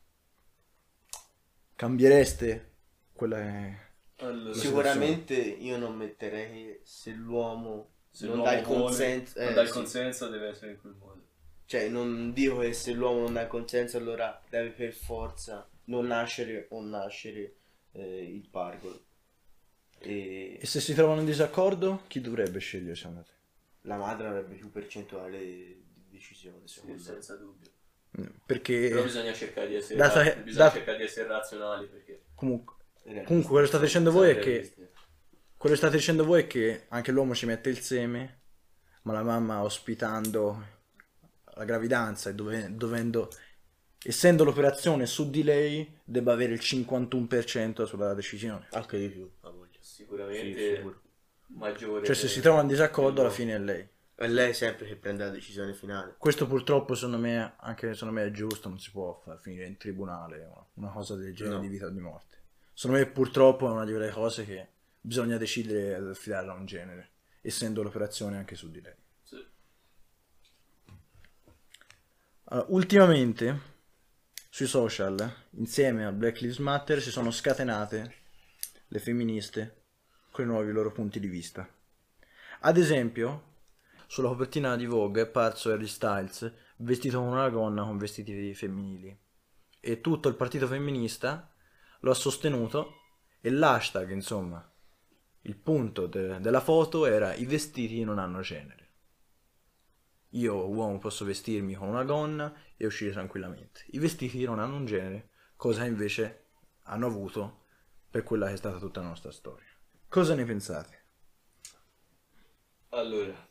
Cambiereste 1.77 2.73
quella 3.13 3.37
che... 3.37 3.89
Allora, 4.17 4.53
Sicuramente 4.53 5.35
io 5.37 5.77
non 5.79 5.97
metterei 5.97 6.51
che 6.51 6.81
se 6.83 7.13
l'uomo 7.13 7.99
se 8.11 8.27
non 8.27 8.43
dà 8.43 8.55
il 8.59 8.65
vuole, 8.65 8.83
consenso, 8.83 9.39
non 9.41 9.49
eh, 9.51 9.53
dà 9.55 9.61
il 9.63 9.67
sì. 9.69 9.73
consenso 9.73 10.29
deve 10.29 10.49
essere 10.49 10.73
in 10.73 10.81
quel 10.81 10.95
modo. 10.99 11.19
Cioè, 11.65 11.89
non 11.89 12.33
dico 12.33 12.59
che 12.59 12.73
se 12.73 12.93
l'uomo 12.93 13.21
non 13.21 13.33
dà 13.35 13.43
il 13.43 13.49
consenso 13.49 13.97
allora 13.97 14.43
deve 14.49 14.71
per 14.71 14.93
forza 14.93 15.69
non 15.85 16.07
nascere 16.09 16.67
o 16.71 16.83
nascere 16.83 17.55
eh, 17.93 18.23
il 18.25 18.49
pargolo. 18.49 19.05
E 20.01 20.59
E 20.61 20.67
se 20.67 20.81
si 20.81 20.95
trovano 20.95 21.21
in 21.21 21.27
disaccordo, 21.27 22.03
chi 22.09 22.21
dovrebbe 22.21 22.59
scegliere 22.59 22.95
secondo 22.97 23.23
te? 23.23 23.39
la 23.85 23.97
madre 23.97 24.27
avrebbe 24.27 24.57
più 24.57 24.71
percentuale 24.71 25.39
di 25.39 25.85
decisione, 26.11 26.67
Sì, 26.67 26.75
secondo 26.75 26.97
me. 26.97 27.03
senza 27.03 27.35
dubbio. 27.37 27.71
Perché 28.45 28.89
Però 28.91 29.03
bisogna 29.05 29.33
cercare 29.33 29.69
di 29.69 29.77
essere, 29.77 29.95
Data 29.97 30.23
ra- 30.23 30.31
che- 30.33 30.41
bisogna 30.43 30.65
data- 30.65 30.77
cercare 30.77 30.99
di 30.99 31.05
essere 31.05 31.29
razionali 31.29 31.87
perché 31.87 32.25
comunque, 32.35 32.75
comunque 33.05 33.43
quello 33.49 33.61
che 33.63 33.67
state 33.69 33.85
dicendo 33.85 34.11
voi 34.11 34.31
è 34.31 34.39
che. 34.39 34.75
Quello 35.61 35.75
che 35.75 35.81
state 35.83 35.99
dicendo 35.99 36.25
voi 36.25 36.45
è 36.45 36.47
che 36.47 36.87
anche 36.89 37.13
l'uomo 37.13 37.35
ci 37.35 37.45
mette 37.45 37.69
il 37.69 37.81
seme, 37.81 38.41
ma 39.03 39.13
la 39.13 39.23
mamma 39.23 39.63
ospitando 39.63 40.65
la 41.55 41.65
gravidanza 41.67 42.31
e 42.31 42.35
dove- 42.35 42.75
dovendo, 42.75 43.29
essendo 44.03 44.45
l'operazione 44.45 45.05
su 45.05 45.29
di 45.29 45.43
lei, 45.43 45.99
debba 46.03 46.33
avere 46.33 46.55
il 46.55 46.61
51% 46.63 47.85
sulla 47.85 48.15
decisione. 48.15 48.69
Anche 48.71 48.99
di 48.99 49.09
più, 49.11 49.31
a 49.41 49.51
voglia. 49.51 49.77
Sì, 49.81 49.97
sicuramente 49.97 50.77
sicuro. 50.77 51.01
maggiore. 51.49 52.07
Cioè 52.07 52.15
se 52.15 52.29
si 52.29 52.41
trova 52.41 52.63
in 52.63 52.67
disaccordo 52.67 53.21
alla 53.21 53.29
fine 53.29 53.55
è 53.55 53.59
lei. 53.59 53.87
È 54.15 54.27
lei 54.29 54.55
sempre 54.55 54.87
che 54.87 54.97
prende 54.97 55.25
la 55.25 55.31
decisione 55.31 55.75
finale. 55.75 56.15
Questo 56.17 56.47
purtroppo 56.47 56.95
secondo 56.95 57.19
me, 57.19 57.57
anche 57.59 57.93
secondo 57.93 58.15
me 58.19 58.27
è 58.27 58.31
giusto, 58.31 58.71
non 58.71 58.79
si 58.79 58.91
può 58.91 59.21
far 59.23 59.39
finire 59.39 59.67
in 59.67 59.77
tribunale 59.77 60.39
una- 60.39 60.67
una 60.77 60.89
cosa 60.91 61.17
del 61.17 61.35
genere 61.35 61.57
No. 61.57 61.61
di 61.61 61.69
vita 61.69 61.85
o 61.85 61.91
di 61.91 62.01
morte. 62.01 62.37
Secondo 62.73 63.03
me 63.03 63.11
purtroppo 63.11 63.67
è 63.69 63.71
una 63.71 63.85
di 63.85 63.93
quelle 63.93 64.11
cose 64.11 64.47
che 64.47 64.69
bisogna 65.01 65.37
decidere 65.37 65.95
ad 65.95 66.09
affidarla 66.09 66.53
a 66.53 66.57
un 66.57 66.67
genere, 66.67 67.11
essendo 67.41 67.83
l'operazione 67.83 68.37
anche 68.37 68.55
su 68.55 68.71
di 68.71 68.81
lei. 68.81 68.95
Sì. 69.23 69.47
Allora, 72.45 72.67
ultimamente 72.71 73.61
sui 74.51 74.67
social, 74.67 75.33
insieme 75.53 76.05
a 76.05 76.13
Black 76.13 76.41
Lives 76.41 76.59
Matter, 76.59 77.01
si 77.01 77.11
sono 77.11 77.31
scatenate 77.31 78.15
le 78.89 78.99
femministe 78.99 79.85
con 80.31 80.45
i 80.45 80.49
nuovi 80.49 80.73
loro 80.73 80.93
punti 80.93 81.21
di 81.21 81.29
vista. 81.29 81.69
Ad 82.61 82.77
esempio, 82.77 83.49
sulla 84.07 84.29
copertina 84.29 84.77
di 84.77 84.87
Vogue 84.87 85.23
è 85.23 85.25
apparso 85.25 85.71
Harry 85.71 85.87
Styles 85.87 86.53
vestito 86.77 87.19
come 87.19 87.31
una 87.31 87.49
donna 87.49 87.83
con 87.85 87.97
vestiti 87.97 88.55
femminili 88.55 89.17
e 89.79 90.01
tutto 90.01 90.29
il 90.29 90.35
partito 90.35 90.67
femminista 90.67 91.53
lo 92.01 92.11
ha 92.11 92.15
sostenuto 92.15 92.95
e 93.41 93.51
l'hashtag, 93.51 94.11
insomma, 94.11 94.70
il 95.43 95.57
punto 95.57 96.07
de- 96.07 96.39
della 96.41 96.61
foto 96.61 97.07
era 97.07 97.35
i 97.35 97.45
vestiti 97.47 98.05
non 98.05 98.19
hanno 98.19 98.41
genere. 98.41 98.89
Io, 100.35 100.69
uomo, 100.69 100.99
posso 100.99 101.25
vestirmi 101.25 101.75
con 101.75 101.89
una 101.89 102.05
gonna 102.05 102.55
e 102.77 102.87
uscire 102.87 103.11
tranquillamente. 103.11 103.85
I 103.91 103.99
vestiti 103.99 104.45
non 104.45 104.61
hanno 104.61 104.77
un 104.77 104.87
genere, 104.87 105.31
cosa 105.57 105.85
invece 105.85 106.47
hanno 106.85 107.07
avuto 107.07 107.65
per 108.09 108.23
quella 108.23 108.47
che 108.47 108.55
è 108.55 108.57
stata 108.57 108.79
tutta 108.79 109.01
la 109.01 109.09
nostra 109.09 109.33
storia. 109.33 109.67
Cosa 110.09 110.35
ne 110.35 110.45
pensate? 110.45 111.05
Allora, 112.91 113.49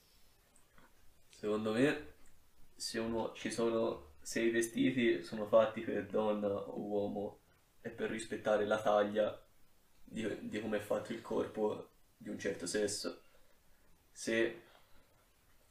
secondo 1.30 1.74
me, 1.74 2.14
se 2.76 3.00
uno 3.00 3.34
sono, 3.36 4.16
se 4.22 4.42
i 4.42 4.52
vestiti 4.52 5.24
sono 5.24 5.46
fatti 5.48 5.82
per 5.82 6.06
donna 6.08 6.48
o 6.48 6.80
uomo 6.80 7.40
è 7.82 7.90
per 7.90 8.10
rispettare 8.10 8.66
la 8.66 8.82
taglia 8.82 9.49
di, 10.10 10.50
di 10.50 10.62
come 10.62 10.78
è 10.78 10.80
fatto 10.80 11.14
il 11.14 11.22
corpo 11.22 11.90
di 12.18 12.30
un 12.30 12.40
certo 12.40 12.66
sesso. 12.66 13.22
Se 14.12 14.62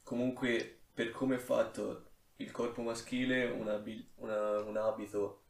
comunque 0.03 0.79
per 0.93 1.11
come 1.11 1.35
è 1.35 1.39
fatto 1.39 2.05
il 2.37 2.51
corpo 2.51 2.81
maschile, 2.81 3.45
un, 3.45 3.67
abi- 3.69 4.07
una- 4.15 4.59
un 4.61 4.77
abito, 4.77 5.41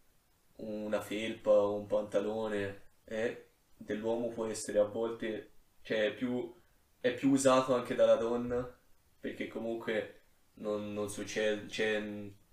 una 0.58 1.01
felpa 1.01 1.62
un 1.67 1.86
pantalone 1.88 2.81
è 3.05 3.46
dell'uomo 3.77 4.29
può 4.29 4.46
essere 4.48 4.79
a 4.79 4.84
volte, 4.84 5.51
cioè 5.81 6.08
è 6.08 6.13
più, 6.13 6.53
è 7.00 7.13
più 7.13 7.29
usato 7.31 7.74
anche 7.74 7.96
dalla 7.96 8.15
donna 8.15 8.77
perché 9.19 9.48
comunque 9.48 10.22
non, 10.55 10.93
non 10.93 11.10
succede, 11.10 11.69
cioè, 11.69 12.03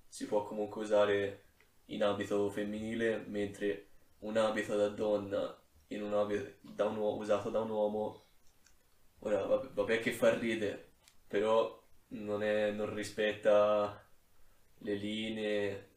si 0.08 0.26
può 0.26 0.44
comunque 0.44 0.82
usare 0.82 1.44
in 1.86 2.02
abito 2.04 2.48
femminile 2.50 3.18
mentre 3.26 3.86
un 4.20 4.36
abito 4.36 4.76
da 4.76 4.88
donna 4.88 5.56
in 5.88 6.02
un 6.02 6.14
abito 6.14 6.54
da 6.60 6.84
un 6.86 6.96
uomo, 6.96 7.20
usato 7.20 7.50
da 7.50 7.60
un 7.60 7.70
uomo 7.70 8.24
ora 9.20 9.44
vabbè, 9.44 9.68
vabbè 9.72 10.00
che 10.00 10.12
fa 10.12 10.36
ridere 10.36 10.84
però 11.26 11.82
non, 12.08 12.42
è, 12.42 12.70
non 12.70 12.92
rispetta 12.94 14.02
le 14.78 14.94
linee 14.94 15.88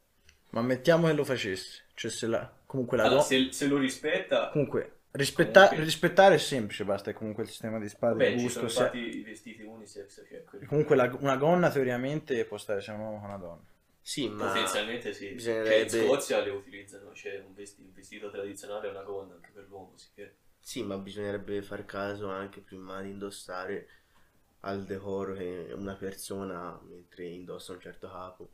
Ma 0.50 0.62
mettiamo 0.62 1.08
che 1.08 1.14
lo 1.14 1.24
facesse, 1.24 1.84
cioè 1.94 2.10
se 2.10 2.28
la... 2.28 2.52
comunque 2.66 2.98
la 2.98 3.04
allora, 3.04 3.20
do- 3.20 3.26
se, 3.26 3.52
se 3.52 3.68
lo 3.68 3.78
rispetta 3.78 4.50
Comunque, 4.50 5.00
rispetta- 5.12 5.62
Comunque- 5.68 5.84
rispettare 5.86 6.36
è 6.36 6.40
semplice, 6.40 6.86
basta, 6.86 7.12
è 7.12 7.14
comunque 7.14 7.44
il 7.44 7.50
sistema 7.50 7.78
di 7.80 7.88
spade 7.90 8.16
beh, 8.16 8.30
il 8.30 8.38
ci 8.38 8.44
gusto. 8.44 8.60
sono 8.60 8.70
sia- 8.72 8.82
stati 8.86 9.18
i 9.18 9.22
vestiti 9.24 9.62
unisex 9.62 10.26
cioè 10.28 10.44
quelli- 10.44 10.66
Comunque 10.66 10.96
la- 10.96 11.16
una 11.20 11.36
gonna 11.36 11.70
teoricamente 11.70 12.46
può 12.46 12.58
stare 12.58 12.82
sia 12.82 12.94
un 12.94 13.02
uomo 13.02 13.20
che 13.20 13.26
una 13.26 13.38
donna. 13.38 13.62
Sì, 14.02 14.28
ma 14.30 14.48
Potenzialmente 14.48 15.14
sì. 15.14 15.30
bisognerebbe- 15.30 15.90
Cioè, 15.90 16.00
in 16.02 16.08
Scozia 16.08 16.40
le 16.42 16.50
utilizzano, 16.50 17.12
c'è 17.12 17.40
un 17.46 17.54
vestito, 17.54 17.88
un 17.88 17.94
vestito 17.94 18.32
tradizionale 18.32 18.88
e 18.88 18.90
una 18.90 19.04
gonna 19.04 19.36
anche 19.36 19.52
per 19.54 19.68
l'uomo, 19.68 19.94
sì 19.96 20.08
che... 20.14 20.36
Sì, 20.60 20.84
ma 20.84 20.98
bisognerebbe 20.98 21.62
far 21.62 21.86
caso 21.86 22.30
anche 22.30 22.62
prima 22.62 23.02
di 23.02 23.10
indossare 23.10 23.88
al 24.62 24.84
decoro 24.84 25.34
che 25.34 25.72
una 25.74 25.96
persona 25.96 26.74
ha 26.74 26.82
mentre 26.84 27.26
indossa 27.26 27.72
un 27.74 27.80
certo 27.80 28.10
capo. 28.10 28.50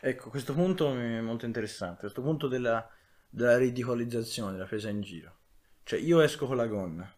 Ecco, 0.00 0.30
questo 0.30 0.54
punto 0.54 0.92
è 0.94 1.20
molto 1.20 1.44
interessante, 1.44 2.00
questo 2.00 2.22
punto 2.22 2.48
della, 2.48 2.88
della 3.28 3.58
ridicolizzazione, 3.58 4.52
della 4.52 4.64
presa 4.64 4.88
in 4.88 5.00
giro. 5.02 5.38
Cioè, 5.82 5.98
io 5.98 6.20
esco 6.20 6.46
con 6.46 6.56
la 6.56 6.66
gonna. 6.66 7.12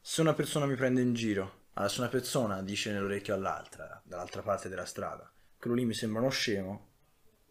Se 0.00 0.20
una 0.20 0.34
persona 0.34 0.66
mi 0.66 0.76
prende 0.76 1.00
in 1.00 1.14
giro, 1.14 1.62
allora, 1.74 1.92
se 1.92 2.00
una 2.00 2.08
persona 2.08 2.62
dice 2.62 2.92
nell'orecchio 2.92 3.34
all'altra, 3.34 4.00
dall'altra 4.04 4.42
parte 4.42 4.68
della 4.68 4.84
strada, 4.86 5.30
quello 5.64 5.78
lì 5.78 5.86
mi 5.86 5.94
sembra 5.94 6.20
uno 6.20 6.28
scemo, 6.28 6.90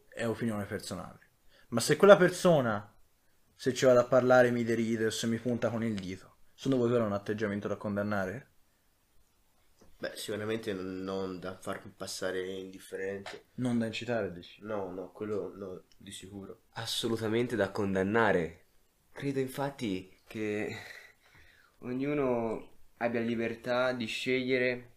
è 0.08 0.28
opinione 0.28 0.66
personale. 0.66 1.32
Ma 1.70 1.80
se 1.80 1.98
quella 1.98 2.16
persona 2.16 2.96
se 3.56 3.74
ci 3.74 3.86
vado 3.86 4.02
a 4.02 4.06
parlare 4.06 4.52
mi 4.52 4.64
deride 4.64 5.08
o 5.08 5.10
se 5.10 5.26
mi 5.26 5.40
punta 5.40 5.72
con 5.72 5.84
il 5.84 5.96
dito. 5.96 6.36
Secondo 6.54 6.78
voi 6.78 6.90
quello 6.90 7.06
è 7.06 7.08
un 7.08 7.14
atteggiamento 7.14 7.68
da 7.68 7.76
condannare? 7.76 8.52
Beh, 9.98 10.12
sicuramente 10.14 10.74
non, 10.74 11.02
non 11.02 11.40
da 11.40 11.58
far 11.58 11.82
passare 11.98 12.46
indifferente. 12.52 13.46
Non 13.56 13.80
da 13.80 13.88
incitare, 13.88 14.32
dici? 14.32 14.62
No, 14.62 14.92
no, 14.92 15.12
quello 15.12 15.52
no, 15.56 15.86
di 15.98 16.12
sicuro. 16.12 16.66
Assolutamente 16.74 17.56
da 17.56 17.72
condannare. 17.72 18.66
Credo 19.12 19.40
infatti 19.40 20.22
che 20.28 20.76
ognuno 21.80 22.74
abbia 22.98 23.22
libertà 23.22 23.92
di 23.92 24.06
scegliere 24.06 24.93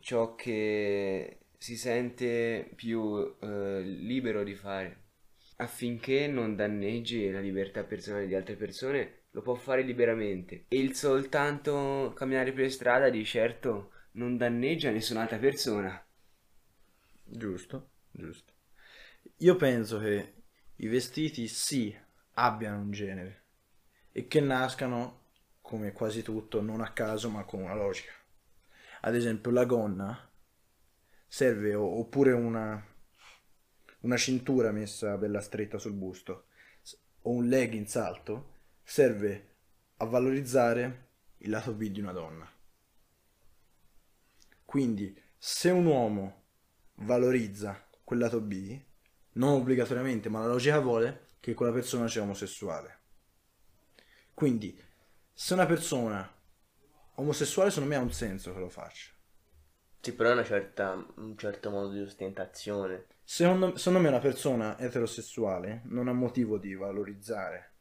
ciò 0.00 0.34
che 0.34 1.38
si 1.56 1.76
sente 1.76 2.70
più 2.74 3.36
eh, 3.40 3.80
libero 3.82 4.42
di 4.44 4.54
fare 4.54 5.02
affinché 5.56 6.26
non 6.26 6.56
danneggi 6.56 7.30
la 7.30 7.40
libertà 7.40 7.84
personale 7.84 8.26
di 8.26 8.34
altre 8.34 8.56
persone 8.56 9.22
lo 9.30 9.40
può 9.40 9.54
fare 9.54 9.82
liberamente 9.82 10.66
e 10.68 10.78
il 10.78 10.94
soltanto 10.94 12.12
camminare 12.14 12.52
per 12.52 12.70
strada 12.70 13.08
di 13.08 13.24
certo 13.24 13.92
non 14.12 14.36
danneggia 14.36 14.90
nessun'altra 14.90 15.38
persona 15.38 16.04
Giusto, 17.26 17.90
giusto. 18.10 18.52
Io 19.38 19.56
penso 19.56 19.98
che 19.98 20.34
i 20.76 20.86
vestiti 20.86 21.48
sì 21.48 21.96
abbiano 22.34 22.80
un 22.80 22.90
genere 22.90 23.44
e 24.12 24.26
che 24.26 24.40
nascano, 24.40 25.22
come 25.60 25.92
quasi 25.92 26.22
tutto, 26.22 26.60
non 26.60 26.80
a 26.80 26.92
caso 26.92 27.30
ma 27.30 27.44
con 27.44 27.62
una 27.62 27.74
logica. 27.74 28.12
Ad 29.06 29.14
esempio 29.14 29.50
la 29.50 29.66
gonna 29.66 30.32
serve 31.26 31.74
oppure 31.74 32.32
una, 32.32 32.82
una 34.00 34.16
cintura 34.16 34.72
messa 34.72 35.18
bella 35.18 35.42
stretta 35.42 35.76
sul 35.76 35.92
busto 35.92 36.46
o 37.22 37.30
un 37.30 37.46
leggings 37.46 37.96
alto 37.96 38.52
serve 38.82 39.56
a 39.98 40.06
valorizzare 40.06 41.08
il 41.38 41.50
lato 41.50 41.74
B 41.74 41.88
di 41.88 42.00
una 42.00 42.12
donna. 42.12 42.50
Quindi 44.64 45.20
se 45.36 45.68
un 45.68 45.84
uomo 45.84 46.44
valorizza 46.94 47.86
quel 48.02 48.20
lato 48.20 48.40
B, 48.40 48.80
non 49.32 49.60
obbligatoriamente, 49.60 50.30
ma 50.30 50.40
la 50.40 50.46
logica 50.46 50.78
vuole 50.80 51.32
che 51.40 51.52
quella 51.52 51.72
persona 51.72 52.08
sia 52.08 52.22
omosessuale. 52.22 53.00
Quindi, 54.32 54.80
se 55.32 55.52
una 55.52 55.66
persona 55.66 56.33
omosessuale, 57.14 57.70
secondo 57.70 57.90
me 57.90 57.96
ha 57.96 58.02
un 58.02 58.12
senso 58.12 58.52
che 58.52 58.58
lo 58.58 58.68
faccia. 58.68 59.12
Sì, 60.00 60.12
però 60.12 60.30
è 60.30 60.32
una 60.32 60.44
certa, 60.44 60.92
un 61.16 61.36
certo 61.36 61.70
modo 61.70 61.92
di 61.92 62.00
ostentazione. 62.00 63.06
Secondo, 63.24 63.76
secondo 63.76 64.00
me 64.00 64.08
una 64.08 64.18
persona 64.18 64.78
eterosessuale 64.78 65.82
non 65.84 66.08
ha 66.08 66.12
motivo 66.12 66.58
di 66.58 66.74
valorizzare 66.74 67.72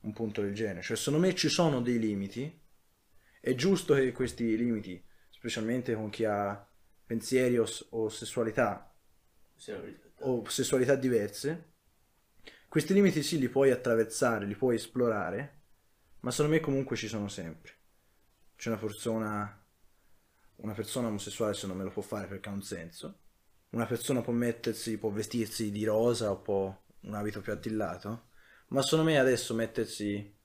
un 0.00 0.12
punto 0.12 0.42
del 0.42 0.54
genere. 0.54 0.82
Cioè, 0.82 0.96
secondo 0.96 1.26
me 1.26 1.34
ci 1.34 1.48
sono 1.48 1.80
dei 1.80 1.98
limiti. 1.98 2.60
È 3.40 3.54
giusto 3.54 3.94
che 3.94 4.12
questi 4.12 4.56
limiti, 4.56 5.02
specialmente 5.30 5.94
con 5.94 6.10
chi 6.10 6.24
ha 6.24 6.66
pensieri 7.06 7.56
o, 7.56 7.66
o 7.90 8.08
sessualità 8.10 8.94
o 10.20 10.48
sessualità 10.48 10.94
diverse, 10.94 11.72
questi 12.68 12.92
limiti 12.92 13.22
sì 13.22 13.38
li 13.38 13.48
puoi 13.48 13.70
attraversare, 13.70 14.44
li 14.44 14.54
puoi 14.54 14.74
esplorare, 14.74 15.60
ma 16.20 16.30
secondo 16.30 16.52
me 16.52 16.60
comunque 16.60 16.96
ci 16.96 17.08
sono 17.08 17.28
sempre. 17.28 17.77
C'è 18.58 18.70
una 18.70 18.78
persona, 18.78 19.64
una 20.56 20.72
persona 20.74 21.06
omosessuale 21.06 21.54
secondo 21.54 21.76
me 21.76 21.84
lo 21.84 21.90
può 21.90 22.02
fare 22.02 22.26
perché 22.26 22.48
ha 22.48 22.52
un 22.52 22.64
senso, 22.64 23.20
una 23.70 23.86
persona 23.86 24.20
può 24.20 24.32
mettersi, 24.32 24.98
può 24.98 25.10
vestirsi 25.10 25.70
di 25.70 25.84
rosa 25.84 26.32
o 26.32 26.40
può 26.40 26.84
un 27.02 27.14
abito 27.14 27.40
più 27.40 27.52
attillato, 27.52 28.30
ma 28.70 28.82
secondo 28.82 29.04
me 29.04 29.16
adesso 29.16 29.54
mettersi, 29.54 30.36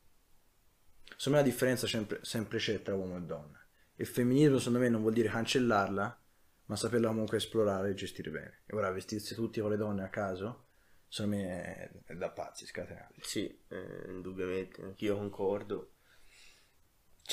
secondo 1.18 1.40
me 1.40 1.44
la 1.44 1.50
differenza 1.50 1.88
sempre, 1.88 2.20
sempre 2.22 2.60
c'è 2.60 2.84
tra 2.84 2.94
uomo 2.94 3.18
e 3.18 3.22
donna. 3.22 3.60
Il 3.96 4.06
femminismo 4.06 4.60
secondo 4.60 4.78
me 4.78 4.90
non 4.90 5.02
vuol 5.02 5.14
dire 5.14 5.30
cancellarla, 5.30 6.22
ma 6.66 6.76
saperla 6.76 7.08
comunque 7.08 7.38
esplorare 7.38 7.90
e 7.90 7.94
gestire 7.96 8.30
bene. 8.30 8.62
E 8.68 8.76
ora 8.76 8.92
vestirsi 8.92 9.34
tutti 9.34 9.60
con 9.60 9.72
le 9.72 9.78
donne 9.78 10.04
a 10.04 10.10
caso, 10.10 10.68
secondo 11.08 11.38
me 11.38 11.64
è, 11.64 11.92
è 12.06 12.14
da 12.14 12.30
pazzi 12.30 12.68
scatenati. 12.68 13.22
Sì, 13.24 13.60
eh, 13.70 14.04
indubbiamente, 14.10 14.84
anch'io 14.84 15.18
concordo. 15.18 15.94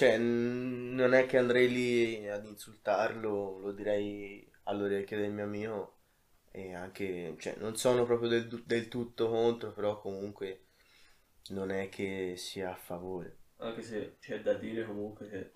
Cioè, 0.00 0.16
non 0.16 1.12
è 1.12 1.26
che 1.26 1.36
andrei 1.36 1.68
lì 1.68 2.26
ad 2.26 2.46
insultarlo, 2.46 3.58
lo 3.58 3.72
direi 3.72 4.50
all'orecchio 4.62 5.18
del 5.18 5.30
mio 5.30 5.44
amico 5.44 5.98
e 6.50 6.72
anche, 6.72 7.36
cioè, 7.38 7.56
non 7.58 7.76
sono 7.76 8.06
proprio 8.06 8.30
del, 8.30 8.62
del 8.64 8.88
tutto 8.88 9.28
contro, 9.28 9.74
però 9.74 10.00
comunque 10.00 10.68
non 11.48 11.70
è 11.70 11.90
che 11.90 12.32
sia 12.38 12.70
a 12.70 12.76
favore. 12.76 13.40
Anche 13.56 13.82
se 13.82 14.16
c'è 14.20 14.40
da 14.40 14.54
dire 14.54 14.86
comunque 14.86 15.28
che 15.28 15.52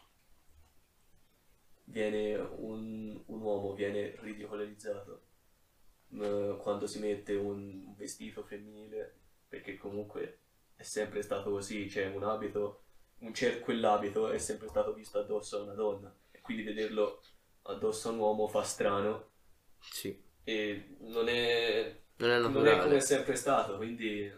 viene 1.84 2.34
un, 2.34 3.22
un 3.24 3.40
uomo 3.40 3.72
viene 3.72 4.14
ridicolarizzato 4.18 5.22
eh, 6.20 6.58
quando 6.60 6.86
si 6.86 6.98
mette 6.98 7.34
un 7.34 7.94
vestito 7.96 8.42
femminile 8.42 9.20
perché 9.48 9.78
comunque 9.78 10.40
è 10.74 10.82
sempre 10.82 11.22
stato 11.22 11.50
così, 11.50 11.88
cioè 11.88 12.14
un 12.14 12.24
abito, 12.24 12.83
un 13.20 13.32
cer- 13.34 13.60
quell'abito 13.60 14.30
è 14.30 14.38
sempre 14.38 14.68
stato 14.68 14.92
visto 14.92 15.18
addosso 15.18 15.58
a 15.58 15.62
una 15.62 15.74
donna 15.74 16.14
e 16.30 16.40
quindi 16.40 16.62
vederlo 16.62 17.22
addosso 17.62 18.08
a 18.08 18.12
un 18.12 18.18
uomo 18.18 18.48
fa 18.48 18.62
strano 18.62 19.30
Sì, 19.80 20.22
e 20.44 20.96
non 21.00 21.28
è, 21.28 22.00
non 22.16 22.30
è 22.30 22.38
non 22.38 22.66
è 22.66 22.78
come 22.80 22.96
è 22.96 23.00
sempre 23.00 23.34
stato, 23.36 23.76
quindi 23.76 24.30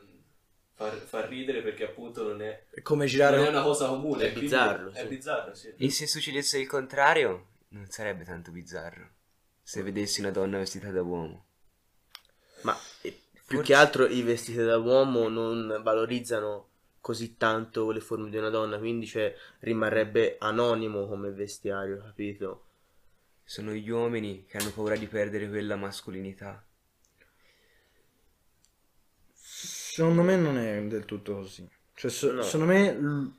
fa, 0.74 0.90
fa 0.92 1.26
ridere 1.26 1.62
perché 1.62 1.84
appunto 1.84 2.22
non 2.22 2.42
è, 2.42 2.64
È 2.70 2.82
come 2.82 3.00
non 3.00 3.06
è 3.06 3.08
girare, 3.08 3.48
una 3.48 3.62
cosa 3.62 3.88
comune. 3.88 4.24
È 4.24 4.32
bizzarro, 4.32 4.90
È 4.90 5.00
sì. 5.00 5.06
bizzarro, 5.08 5.54
sì. 5.54 5.74
e 5.76 5.90
se 5.90 6.06
succedesse 6.06 6.58
il 6.58 6.68
contrario 6.68 7.48
non 7.68 7.88
sarebbe 7.90 8.24
tanto 8.24 8.50
bizzarro 8.52 9.14
se 9.62 9.82
vedessi 9.82 10.20
una 10.20 10.30
donna 10.30 10.58
vestita 10.58 10.90
da 10.92 11.02
uomo 11.02 11.46
Ma 12.62 12.76
eh, 13.02 13.10
più 13.32 13.56
Forse- 13.58 13.62
che 13.62 13.74
altro 13.74 14.06
i 14.06 14.22
vestiti 14.22 14.58
da 14.62 14.78
uomo 14.78 15.28
non 15.28 15.80
valorizzano 15.82 16.68
così 17.06 17.36
tanto 17.36 17.92
le 17.92 18.00
forme 18.00 18.30
di 18.30 18.36
una 18.36 18.50
donna, 18.50 18.78
quindi 18.78 19.06
cioè, 19.06 19.32
rimarrebbe 19.60 20.36
anonimo 20.40 21.06
come 21.06 21.30
vestiario, 21.30 21.98
capito? 22.02 22.62
sono 23.44 23.70
gli 23.72 23.88
uomini 23.88 24.44
che 24.44 24.56
hanno 24.58 24.72
paura 24.72 24.96
di 24.96 25.06
perdere 25.06 25.48
quella 25.48 25.76
mascolinità 25.76 26.66
secondo 29.32 30.22
me 30.22 30.36
non 30.36 30.58
è 30.58 30.82
del 30.88 31.04
tutto 31.04 31.36
così. 31.36 31.66
Cioè, 31.94 32.10
se- 32.10 32.32
No. 32.32 32.42
secondo 32.42 32.72
me 32.72 32.92
l- 32.92 33.32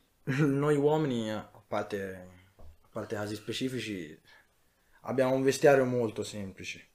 noi 0.45 0.75
uomini, 0.77 1.29
a 1.31 1.43
parte, 1.67 2.29
a 2.55 2.87
parte 2.89 3.15
casi 3.15 3.35
specifici, 3.35 4.19
abbiamo 5.01 5.35
un 5.35 5.43
vestiario 5.43 5.85
molto 5.85 6.23
semplice. 6.23 6.87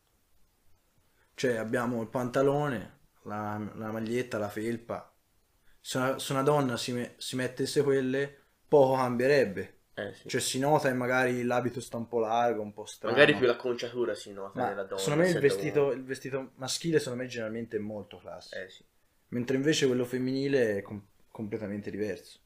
Cioè 1.35 1.57
abbiamo 1.57 2.01
il 2.03 2.09
pantalone, 2.09 3.01
la, 3.25 3.59
la 3.75 3.91
maglietta, 3.93 4.39
la 4.39 4.49
felpa. 4.49 5.12
Se 5.85 5.99
una, 5.99 6.19
se 6.19 6.33
una 6.33 6.43
donna 6.43 6.77
si, 6.77 6.93
me- 6.93 7.15
si 7.19 7.35
mettesse 7.35 7.83
quelle, 7.83 8.35
poco 8.69 8.95
cambierebbe. 8.95 9.81
Eh 9.95 10.15
sì. 10.15 10.29
Cioè 10.29 10.41
si 10.41 10.59
nota 10.59 10.89
che 10.89 10.95
magari 10.95 11.43
l'abito 11.43 11.81
sta 11.81 11.97
un 11.97 12.09
po' 12.09 12.21
largo, 12.21 12.63
un 12.63 12.73
po' 12.73 12.87
strano. 12.87 13.15
Magari 13.15 13.37
più 13.37 13.47
l'acconciatura 13.47 14.15
si 14.15 14.33
nota 14.33 14.61
Ma 14.61 14.69
nella 14.69 14.85
donna. 14.85 15.01
secondo 15.01 15.25
me 15.25 15.31
il 15.31 15.39
vestito, 15.39 15.91
il 15.93 16.05
vestito 16.05 16.53
maschile 16.55 16.99
secondo 16.99 17.23
me 17.23 17.29
generalmente 17.29 17.77
è 17.77 17.81
molto 17.81 18.19
classico. 18.19 18.63
Eh 18.63 18.71
sì. 18.71 18.85
Mentre 19.29 19.57
invece 19.57 19.87
quello 19.87 20.05
femminile 20.05 20.79
è 20.79 20.83
com- 20.83 21.05
completamente 21.31 21.91
diverso. 21.91 22.39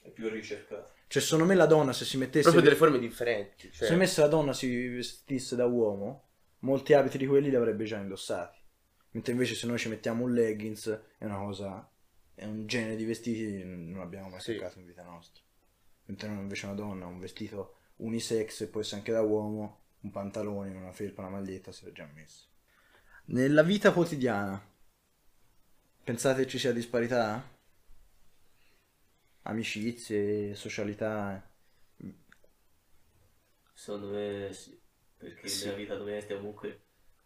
È 0.00 0.08
più 0.08 0.28
ricercato. 0.28 0.92
Cioè 1.06 1.20
secondo 1.20 1.44
me 1.44 1.54
la 1.54 1.66
donna 1.66 1.92
se 1.92 2.04
si 2.04 2.16
mettesse... 2.16 2.42
Proprio 2.42 2.62
delle 2.62 2.76
forme 2.76 2.98
differenti. 2.98 3.70
Cioè, 3.72 3.88
Se 3.88 3.96
messa 3.96 4.22
la 4.22 4.28
donna 4.28 4.52
si 4.52 4.88
vestisse 4.88 5.56
da 5.56 5.66
uomo, 5.66 6.28
molti 6.60 6.94
abiti 6.94 7.18
di 7.18 7.26
quelli 7.26 7.50
li 7.50 7.56
avrebbe 7.56 7.84
già 7.84 7.98
indossati. 7.98 8.58
Mentre 9.10 9.32
invece 9.32 9.54
se 9.54 9.66
noi 9.66 9.76
ci 9.78 9.88
mettiamo 9.88 10.24
un 10.24 10.32
leggings 10.32 10.88
è 11.18 11.24
una 11.24 11.38
cosa, 11.38 11.90
è 12.40 12.46
un 12.46 12.66
genere 12.66 12.96
di 12.96 13.04
vestiti 13.04 13.44
che 13.58 13.64
non 13.64 14.00
abbiamo 14.00 14.30
mai 14.30 14.40
Sì. 14.40 14.52
in 14.76 14.86
vita 14.86 15.02
nostra. 15.02 15.42
Mentre 16.06 16.28
noi 16.28 16.38
invece 16.40 16.64
una 16.64 16.74
donna, 16.74 17.04
un 17.04 17.18
vestito 17.18 17.76
unisex 17.96 18.62
e 18.62 18.68
può 18.68 18.80
essere 18.80 18.96
anche 18.96 19.12
da 19.12 19.20
uomo, 19.20 19.80
un 20.00 20.10
pantalone, 20.10 20.74
una 20.74 20.90
felpa, 20.92 21.20
una 21.20 21.30
maglietta 21.36 21.70
si 21.70 21.84
è 21.84 21.92
già 21.92 22.06
messo. 22.14 22.46
Nella 23.26 23.62
vita 23.62 23.92
quotidiana, 23.92 24.60
pensate 26.04 26.46
ci 26.46 26.58
sia 26.58 26.72
disparità? 26.72 27.42
Amicizie, 29.42 30.54
socialità? 30.54 31.46
Secondo 33.72 34.08
me 34.10 34.52
sì, 34.52 34.78
perché 35.16 35.48
Sì. 35.48 35.64
nella 35.64 35.76
vita 35.76 35.96
domestica 35.96 36.36
comunque 36.36 36.82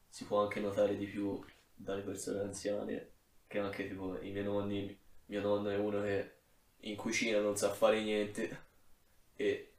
si 0.08 0.24
può 0.24 0.42
anche 0.42 0.60
notare 0.60 0.96
di 0.96 1.06
più 1.06 1.42
dalle 1.74 2.02
persone 2.02 2.40
anziane 2.40 3.10
che 3.46 3.58
anche 3.58 3.88
tipo 3.88 4.20
i 4.20 4.30
miei 4.30 4.44
nonni, 4.44 4.96
mio 5.26 5.40
nonno 5.40 5.70
è 5.70 5.76
uno 5.76 6.02
che 6.02 6.32
in 6.80 6.96
cucina 6.96 7.40
non 7.40 7.56
sa 7.56 7.70
fare 7.72 8.02
niente 8.02 8.62
e 9.36 9.74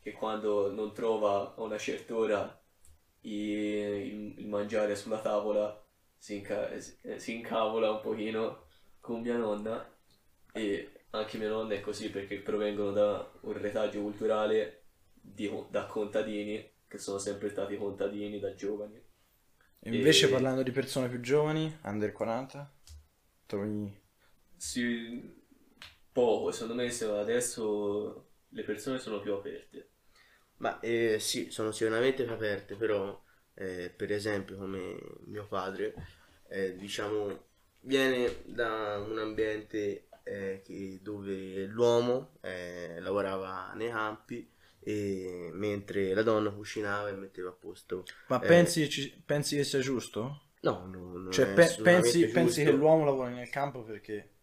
che 0.00 0.12
quando 0.12 0.70
non 0.72 0.92
trova 0.92 1.54
a 1.56 1.62
una 1.62 1.78
certa 1.78 2.14
ora 2.16 2.62
il, 3.22 4.38
il 4.38 4.46
mangiare 4.48 4.96
sulla 4.96 5.20
tavola 5.20 5.82
si, 6.16 6.36
inca- 6.36 6.78
si- 6.80 6.96
si 7.16 7.34
incavola 7.36 7.90
un 7.90 8.00
pochino 8.00 8.66
con 9.00 9.20
mia 9.22 9.36
nonna 9.36 9.86
e 10.52 10.90
anche 11.10 11.38
mia 11.38 11.48
nonna 11.48 11.74
è 11.74 11.80
così 11.80 12.10
perché 12.10 12.38
provengono 12.40 12.92
da 12.92 13.30
un 13.42 13.52
retaggio 13.54 14.00
culturale 14.02 14.82
di- 15.12 15.50
da 15.70 15.86
contadini 15.86 16.72
che 16.86 16.98
sono 16.98 17.18
sempre 17.18 17.48
stati 17.50 17.76
contadini 17.76 18.38
da 18.38 18.54
giovani. 18.54 19.00
E 19.80 19.88
invece 19.88 20.26
E- 20.26 20.30
parlando 20.30 20.62
di 20.62 20.70
persone 20.72 21.08
più 21.08 21.20
giovani, 21.20 21.78
under 21.84 22.12
40, 22.12 22.70
trovi... 23.46 24.02
Si- 24.66 25.42
poco, 26.12 26.50
secondo 26.52 26.74
me 26.74 26.90
se 26.90 27.04
adesso 27.06 28.30
le 28.48 28.62
persone 28.64 28.98
sono 28.98 29.20
più 29.20 29.32
aperte. 29.34 29.90
Ma 30.58 30.78
eh, 30.80 31.18
sì, 31.20 31.50
sono 31.50 31.72
sicuramente 31.72 32.24
più 32.24 32.32
aperte, 32.32 32.76
però 32.76 33.20
eh, 33.54 33.92
per 33.94 34.12
esempio 34.12 34.56
come 34.56 34.96
mio 35.26 35.46
padre, 35.46 35.94
eh, 36.48 36.76
diciamo, 36.76 37.46
viene 37.80 38.42
da 38.46 38.98
un 38.98 39.18
ambiente 39.18 40.08
eh, 40.22 40.62
che- 40.64 41.00
dove 41.02 41.64
l'uomo 41.66 42.38
eh, 42.40 42.98
lavorava 43.00 43.72
nei 43.74 43.90
campi 43.90 44.48
e 44.80 45.50
mentre 45.52 46.14
la 46.14 46.22
donna 46.22 46.50
cucinava 46.50 47.08
e 47.08 47.12
metteva 47.12 47.50
a 47.50 47.52
posto. 47.52 48.04
Ma 48.26 48.40
Eh. 48.40 48.46
pensi, 48.46 48.88
ci- 48.88 49.22
pensi 49.24 49.56
che 49.56 49.64
sia 49.64 49.80
giusto? 49.80 50.40
No, 50.62 50.86
no, 50.86 51.18
non 51.18 51.28
Cioè, 51.32 51.44
è 51.44 51.54
pe- 51.54 51.78
pensi, 51.82 52.26
pensi 52.28 52.62
che 52.64 52.70
l'uomo 52.70 53.04
lavora 53.04 53.28
nel 53.30 53.50
campo 53.50 53.82
perché 53.82 54.33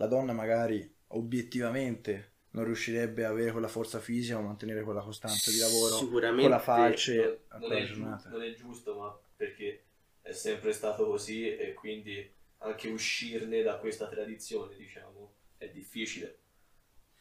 la 0.00 0.06
donna 0.06 0.32
magari 0.32 0.96
obiettivamente 1.08 2.28
non 2.52 2.64
riuscirebbe 2.64 3.24
a 3.24 3.28
avere 3.28 3.52
quella 3.52 3.68
forza 3.68 4.00
fisica 4.00 4.38
o 4.38 4.42
mantenere 4.42 4.82
quella 4.82 5.02
costanza 5.02 5.50
di 5.50 5.58
lavoro 5.58 5.96
Sicuramente 5.96 6.42
con 6.42 6.50
la 6.50 6.58
falce 6.58 7.14
non, 7.50 7.60
quella 7.60 7.74
è 7.76 7.84
giu- 7.84 7.96
giornata? 7.96 8.30
non 8.30 8.42
è 8.42 8.54
giusto, 8.54 8.94
ma 8.96 9.20
perché 9.36 9.84
è 10.22 10.32
sempre 10.32 10.72
stato 10.72 11.06
così 11.06 11.54
e 11.54 11.74
quindi 11.74 12.28
anche 12.58 12.88
uscirne 12.88 13.62
da 13.62 13.76
questa 13.78 14.08
tradizione, 14.08 14.76
diciamo, 14.76 15.34
è 15.56 15.68
difficile. 15.68 16.38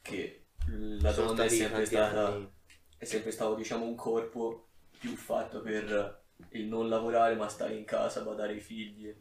Che 0.01 0.45
la 0.65 1.11
Sono 1.13 1.27
donna 1.27 1.43
è 1.43 1.49
sempre 1.49 1.85
stata 1.85 2.51
è 2.97 3.05
sempre 3.05 3.31
stato, 3.31 3.55
diciamo, 3.55 3.85
un 3.85 3.95
corpo 3.95 4.67
più 4.99 5.15
fatto 5.15 5.61
per 5.61 6.23
il 6.51 6.65
non 6.65 6.89
lavorare 6.89 7.35
ma 7.35 7.47
stare 7.47 7.75
in 7.75 7.85
casa, 7.85 8.23
badare 8.23 8.53
ai 8.53 8.59
figli, 8.59 9.13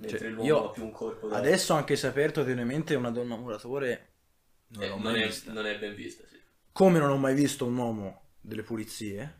mentre 0.00 0.18
Cioè, 0.18 0.28
l'uomo 0.28 0.46
io 0.46 0.68
ha 0.68 0.70
più 0.70 0.84
un 0.84 0.90
corpo 0.92 1.28
da... 1.28 1.36
Adesso 1.36 1.74
anche 1.74 1.96
se 1.96 2.06
aperto 2.06 2.44
tenuamente 2.44 2.94
una 2.94 3.10
donna 3.10 3.36
muratore 3.36 4.08
non 4.68 4.82
Eh, 4.82 4.88
l'ho 4.88 4.94
non, 4.96 5.02
mai 5.12 5.22
è, 5.22 5.26
vista. 5.26 5.52
non 5.52 5.66
è 5.66 5.78
ben 5.78 5.94
vista, 5.94 6.24
sì. 6.28 6.38
Come 6.72 6.98
non 6.98 7.10
ho 7.10 7.16
mai 7.16 7.34
visto 7.34 7.66
un 7.66 7.76
uomo 7.76 8.22
delle 8.40 8.62
pulizie? 8.62 9.38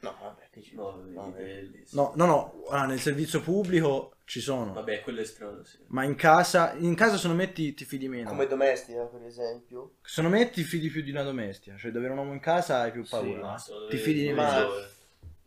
No, 0.00 0.14
vabbè, 0.20 0.48
che 0.50 0.62
ci- 0.62 0.74
No, 0.76 0.92
bellissimo. 1.34 2.12
No, 2.14 2.26
no, 2.26 2.26
no, 2.26 2.64
ah, 2.70 2.84
nel 2.86 3.00
servizio 3.00 3.40
pubblico 3.40 4.16
ci 4.24 4.40
sono, 4.40 4.72
Vabbè, 4.72 5.00
quello 5.00 5.20
è 5.20 5.24
strano, 5.24 5.62
sì. 5.64 5.78
ma 5.88 6.04
in 6.04 6.14
casa, 6.14 6.74
in 6.74 6.94
casa 6.94 7.16
secondo 7.16 7.42
me 7.42 7.52
ti, 7.52 7.74
ti 7.74 7.84
fidi 7.84 8.08
meno. 8.08 8.28
Come 8.28 8.46
domestica, 8.46 9.04
per 9.04 9.22
esempio. 9.24 9.96
Secondo 10.02 10.36
me 10.36 10.50
ti 10.50 10.62
fidi 10.64 10.88
più 10.90 11.02
di 11.02 11.10
una 11.10 11.22
domestica, 11.22 11.76
cioè 11.76 11.90
ad 11.90 11.96
avere 11.96 12.12
un 12.12 12.18
uomo 12.18 12.32
in 12.34 12.40
casa 12.40 12.80
hai 12.80 12.92
più 12.92 13.04
Sì, 13.04 13.10
paura. 13.10 13.40
ma 13.40 13.52
no? 13.68 13.86
ti 13.88 13.96
fidi 13.96 14.22
di 14.22 14.32
meno. 14.32 14.68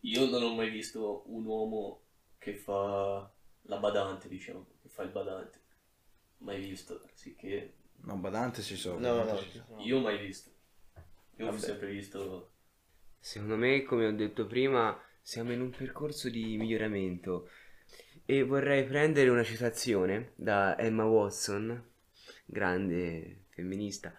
Io 0.01 0.25
non 0.29 0.41
ho 0.43 0.55
mai 0.55 0.69
visto 0.69 1.23
un 1.27 1.45
uomo 1.45 2.01
che 2.37 2.55
fa 2.55 3.29
la 3.69 3.77
badante, 3.77 4.27
diciamo, 4.27 4.65
che 4.81 4.89
fa 4.89 5.03
il 5.03 5.11
badante. 5.11 5.59
Mai 6.39 6.59
visto, 6.59 7.01
sì 7.13 7.35
che 7.35 7.73
No, 8.01 8.17
badante 8.17 8.61
si 8.61 8.75
so. 8.77 8.97
No, 8.97 9.13
no, 9.13 9.25
badante 9.25 9.43
si 9.51 9.57
so. 9.57 9.65
io 9.79 9.97
ho 9.97 10.01
mai 10.01 10.17
visto. 10.17 10.49
Io 11.37 11.45
ho 11.47 11.49
Vabbè. 11.51 11.59
sempre 11.59 11.89
visto 11.89 12.51
Secondo 13.19 13.55
me, 13.57 13.83
come 13.83 14.07
ho 14.07 14.11
detto 14.11 14.45
prima, 14.47 14.99
siamo 15.21 15.51
in 15.53 15.61
un 15.61 15.69
percorso 15.69 16.29
di 16.29 16.57
miglioramento 16.57 17.49
e 18.25 18.43
vorrei 18.43 18.85
prendere 18.85 19.29
una 19.29 19.43
citazione 19.43 20.33
da 20.35 20.77
Emma 20.77 21.05
Watson, 21.05 21.83
grande 22.45 23.45
femminista, 23.49 24.15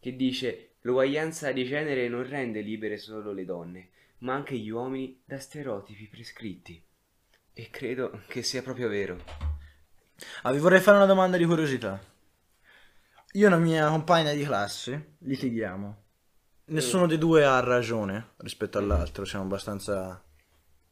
che 0.00 0.16
dice 0.16 0.76
l'uguaglianza 0.82 1.52
di 1.52 1.64
genere 1.64 2.08
non 2.08 2.26
rende 2.28 2.60
libere 2.60 2.96
solo 2.98 3.32
le 3.32 3.44
donne, 3.44 3.90
ma 4.18 4.34
anche 4.34 4.56
gli 4.56 4.70
uomini 4.70 5.20
da 5.24 5.38
stereotipi 5.38 6.06
prescritti. 6.08 6.82
E 7.58 7.70
credo 7.70 8.20
che 8.28 8.44
sia 8.44 8.62
proprio 8.62 8.88
vero. 8.88 9.20
Ah, 10.42 10.52
vi 10.52 10.60
vorrei 10.60 10.78
fare 10.78 10.96
una 10.96 11.06
domanda 11.06 11.36
di 11.36 11.44
curiosità. 11.44 12.00
Io 13.32 13.44
e 13.44 13.46
una 13.48 13.58
mia 13.58 13.88
compagna 13.88 14.32
di 14.32 14.44
classe 14.44 15.16
litighiamo. 15.18 16.04
Nessuno 16.66 17.08
dei 17.08 17.18
due 17.18 17.44
ha 17.44 17.58
ragione 17.58 18.34
rispetto 18.36 18.78
all'altro, 18.78 19.24
siamo 19.24 19.46
abbastanza 19.46 20.24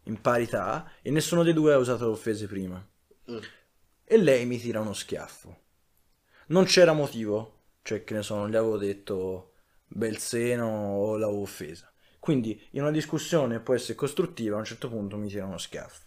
in 0.07 0.21
parità 0.21 0.91
e 1.03 1.13
nessuno 1.13 1.45
dei 1.45 1.53
due 1.53 1.73
ha 1.73 1.79
usato 1.79 2.11
offese 2.11 2.49
prima. 2.49 2.85
Mm. 3.31 3.39
E 4.03 4.17
lei 4.17 4.45
mi 4.45 4.59
tira 4.59 4.81
uno 4.81 4.93
schiaffo. 4.93 5.57
Non 6.47 6.65
c'era 6.65 6.93
motivo, 6.93 7.67
cioè 7.83 8.03
che 8.03 8.13
ne 8.15 8.25
so, 8.25 8.35
non 8.35 8.51
gli 8.51 8.57
avevo 8.57 8.77
detto 8.77 9.53
bel 9.87 10.19
seno 10.19 10.67
o 10.67 11.17
l'avevo 11.17 11.43
offesa. 11.43 11.89
Quindi 12.19 12.61
in 12.73 12.81
una 12.81 12.91
discussione 12.91 13.61
può 13.61 13.75
essere 13.75 13.95
costruttiva, 13.95 14.57
a 14.57 14.59
un 14.59 14.65
certo 14.65 14.89
punto 14.89 15.17
mi 15.17 15.29
tira 15.29 15.45
uno 15.47 15.59
schiaffo 15.59 16.06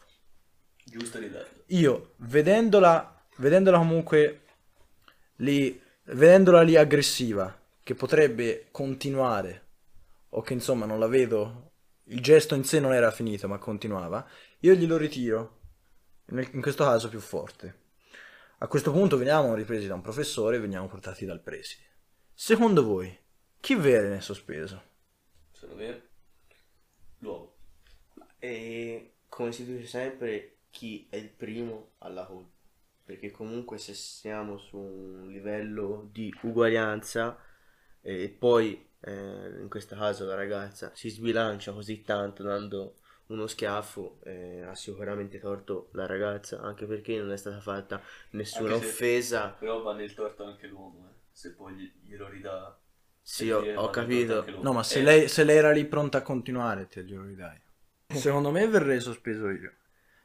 giusto 0.89 1.19
darlo. 1.19 1.63
io 1.67 2.13
vedendola, 2.17 3.25
vedendola 3.37 3.77
comunque 3.77 4.41
lì, 5.37 5.81
vedendola 6.03 6.61
lì 6.61 6.75
aggressiva, 6.75 7.57
che 7.83 7.95
potrebbe 7.95 8.67
continuare, 8.71 9.67
o 10.29 10.41
che 10.41 10.53
insomma 10.53 10.85
non 10.85 10.99
la 10.99 11.07
vedo, 11.07 11.71
il 12.05 12.21
gesto 12.21 12.55
in 12.55 12.63
sé 12.63 12.79
non 12.79 12.93
era 12.93 13.11
finito 13.11 13.47
ma 13.47 13.57
continuava, 13.57 14.27
io 14.59 14.73
glielo 14.73 14.97
ritiro, 14.97 15.59
nel- 16.25 16.49
in 16.53 16.61
questo 16.61 16.83
caso 16.83 17.09
più 17.09 17.19
forte. 17.19 17.87
A 18.59 18.67
questo 18.67 18.91
punto 18.91 19.17
veniamo 19.17 19.55
ripresi 19.55 19.87
da 19.87 19.93
un 19.93 20.01
professore 20.01 20.57
e 20.57 20.59
veniamo 20.59 20.87
portati 20.87 21.25
dal 21.25 21.41
preside. 21.41 21.83
Secondo 22.33 22.83
voi, 22.83 23.17
chi 23.59 23.75
viene 23.75 24.19
sospeso? 24.21 24.83
Secondo 25.51 25.83
me 25.83 26.09
l'uomo. 27.19 27.55
E 28.37 29.13
come 29.29 29.51
si 29.51 29.65
dice 29.65 29.87
sempre, 29.87 30.58
chi 30.79 31.07
è 31.09 31.17
il 31.17 31.29
primo 31.29 31.91
alla 31.99 32.25
colpa. 32.25 32.55
Perché 33.03 33.31
comunque 33.31 33.77
se 33.79 33.93
siamo 33.93 34.57
su 34.57 34.77
un 34.77 35.27
livello 35.29 36.07
di 36.11 36.33
uguaglianza 36.43 37.37
e 38.01 38.29
poi 38.29 38.87
eh, 39.01 39.11
in 39.59 39.67
questo 39.69 39.95
caso 39.95 40.25
la 40.25 40.35
ragazza 40.35 40.91
si 40.95 41.09
sbilancia 41.09 41.73
così 41.73 42.01
tanto 42.03 42.43
dando 42.43 42.95
uno 43.27 43.45
schiaffo, 43.47 44.19
eh, 44.23 44.61
ha 44.61 44.73
sicuramente 44.73 45.37
torto 45.39 45.89
la 45.93 46.05
ragazza, 46.05 46.61
anche 46.61 46.85
perché 46.85 47.17
non 47.19 47.31
è 47.31 47.37
stata 47.37 47.59
fatta 47.59 48.01
nessuna 48.31 48.69
Anche 48.69 48.85
se- 48.85 48.85
offesa. 48.87 49.49
Però 49.59 49.81
va 49.81 49.93
nel 49.93 50.13
torto 50.13 50.45
anche 50.45 50.67
l'uomo, 50.67 51.09
eh. 51.09 51.13
Se 51.31 51.53
poi 51.53 51.73
gli- 51.75 51.91
glielo 52.03 52.29
ridà... 52.29 52.79
Sì, 53.21 53.49
ho, 53.51 53.71
ho 53.75 53.89
capito. 53.89 54.55
No, 54.61 54.73
ma 54.73 54.83
se 54.83 54.99
Eh, 54.99 55.03
lei, 55.03 55.27
se 55.29 55.43
lei 55.45 55.57
era 55.57 55.71
lì 55.71 55.85
pronta 55.85 56.17
a 56.19 56.21
continuare, 56.21 56.87
te 56.87 57.03
glielo 57.03 57.23
ridai. 57.23 57.57
Secondo 58.07 58.51
me 58.51 58.67
verrei 58.67 58.99
sospeso 58.99 59.49
io. 59.49 59.73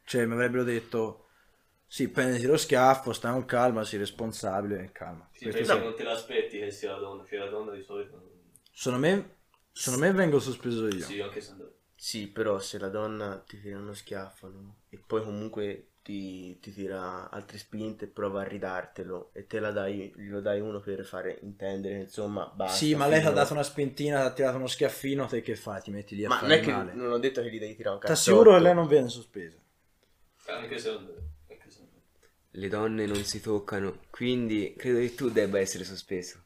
Cioè, 0.05 0.27
mi 0.27 0.35
avrebbero 0.35 0.65
detto, 0.65 1.29
sì, 1.87 2.09
prenditi 2.11 2.47
lo 2.47 2.57
schiaffo, 2.57 3.13
stai 3.13 3.33
con 3.33 3.45
calma, 3.47 3.85
sii 3.85 3.99
responsabile 3.99 4.91
calma. 4.93 5.29
Sì, 5.31 5.49
Questo 5.49 5.65
perché 5.65 5.65
sì. 5.65 5.77
non 5.77 5.95
te 5.95 6.03
l'aspetti 6.03 6.59
che 6.59 6.71
sia 6.71 6.93
la 6.93 6.99
donna, 6.99 7.27
cioè 7.27 7.39
la 7.39 7.49
donna 7.51 7.73
di 7.73 7.83
solito... 7.83 8.17
non- 8.17 8.53
Secondo 8.73 8.99
me, 9.07 9.37
secondo 9.73 10.05
me 10.07 10.13
vengo 10.13 10.39
sospeso 10.41 10.89
io. 10.89 11.09
Sì, 11.09 11.21
anche 11.21 11.41
se. 11.41 11.53
Sì, 11.95 12.29
però 12.29 12.59
se 12.59 12.79
la 12.79 12.89
donna 12.89 13.39
ti 13.47 13.61
tira 13.61 13.79
uno 13.79 13.95
schiaffo 13.95 14.49
no? 14.49 14.77
e 14.91 14.99
poi 14.99 15.23
comunque 15.23 15.93
ti, 16.03 16.59
ti 16.61 16.73
tira 16.73 17.31
altre 17.31 17.57
spinte 17.59 18.05
e 18.07 18.09
prova 18.09 18.43
a 18.43 18.45
ridartelo 18.49 19.31
e 19.33 19.47
te 19.47 19.61
la 19.61 19.71
dai, 19.71 20.13
glielo 20.17 20.41
dai 20.41 20.61
uno 20.61 20.81
per 20.81 21.05
fare 21.05 21.39
intendere, 21.43 22.01
insomma, 22.01 22.47
basta. 22.55 22.73
Sì, 22.79 22.95
ma 22.97 23.07
lei 23.07 23.21
ti 23.21 23.27
ha 23.27 23.31
dato 23.31 23.53
una 23.55 23.63
spintina, 23.63 24.19
ti 24.21 24.27
ha 24.27 24.33
tirato 24.33 24.57
uno 24.59 24.67
schiaffino, 24.67 25.27
te 25.27 25.41
che 25.41 25.55
fai? 25.57 25.81
Ti 25.81 25.91
metti 25.91 26.15
lì 26.17 26.25
a 26.27 26.31
Ma 26.31 26.41
non 26.41 26.51
fare 26.51 26.53
è 26.53 26.61
che 26.61 26.73
male. 26.73 26.93
non 26.93 27.13
ho 27.13 27.19
detto 27.19 27.41
che 27.41 27.51
gli 27.53 27.59
devi 27.61 27.77
tirare 27.77 27.95
un 27.95 28.01
Ti 28.05 28.13
cazzotto. 28.13 28.13
assicuro 28.13 28.53
che 28.55 28.61
lei 28.61 28.75
non 28.75 28.87
viene 28.89 29.09
sospesa. 29.09 29.59
Anche 30.47 30.79
se. 30.79 30.89
Anche 30.91 31.07
andò. 31.09 31.13
Le 32.57 32.69
donne 32.69 33.07
non 33.07 33.25
si 33.25 33.41
toccano, 33.41 33.99
quindi 34.11 34.75
credo 34.77 34.99
che 35.01 35.15
tu 35.15 35.29
debba 35.31 35.59
essere 35.59 35.85
sospeso. 35.85 36.39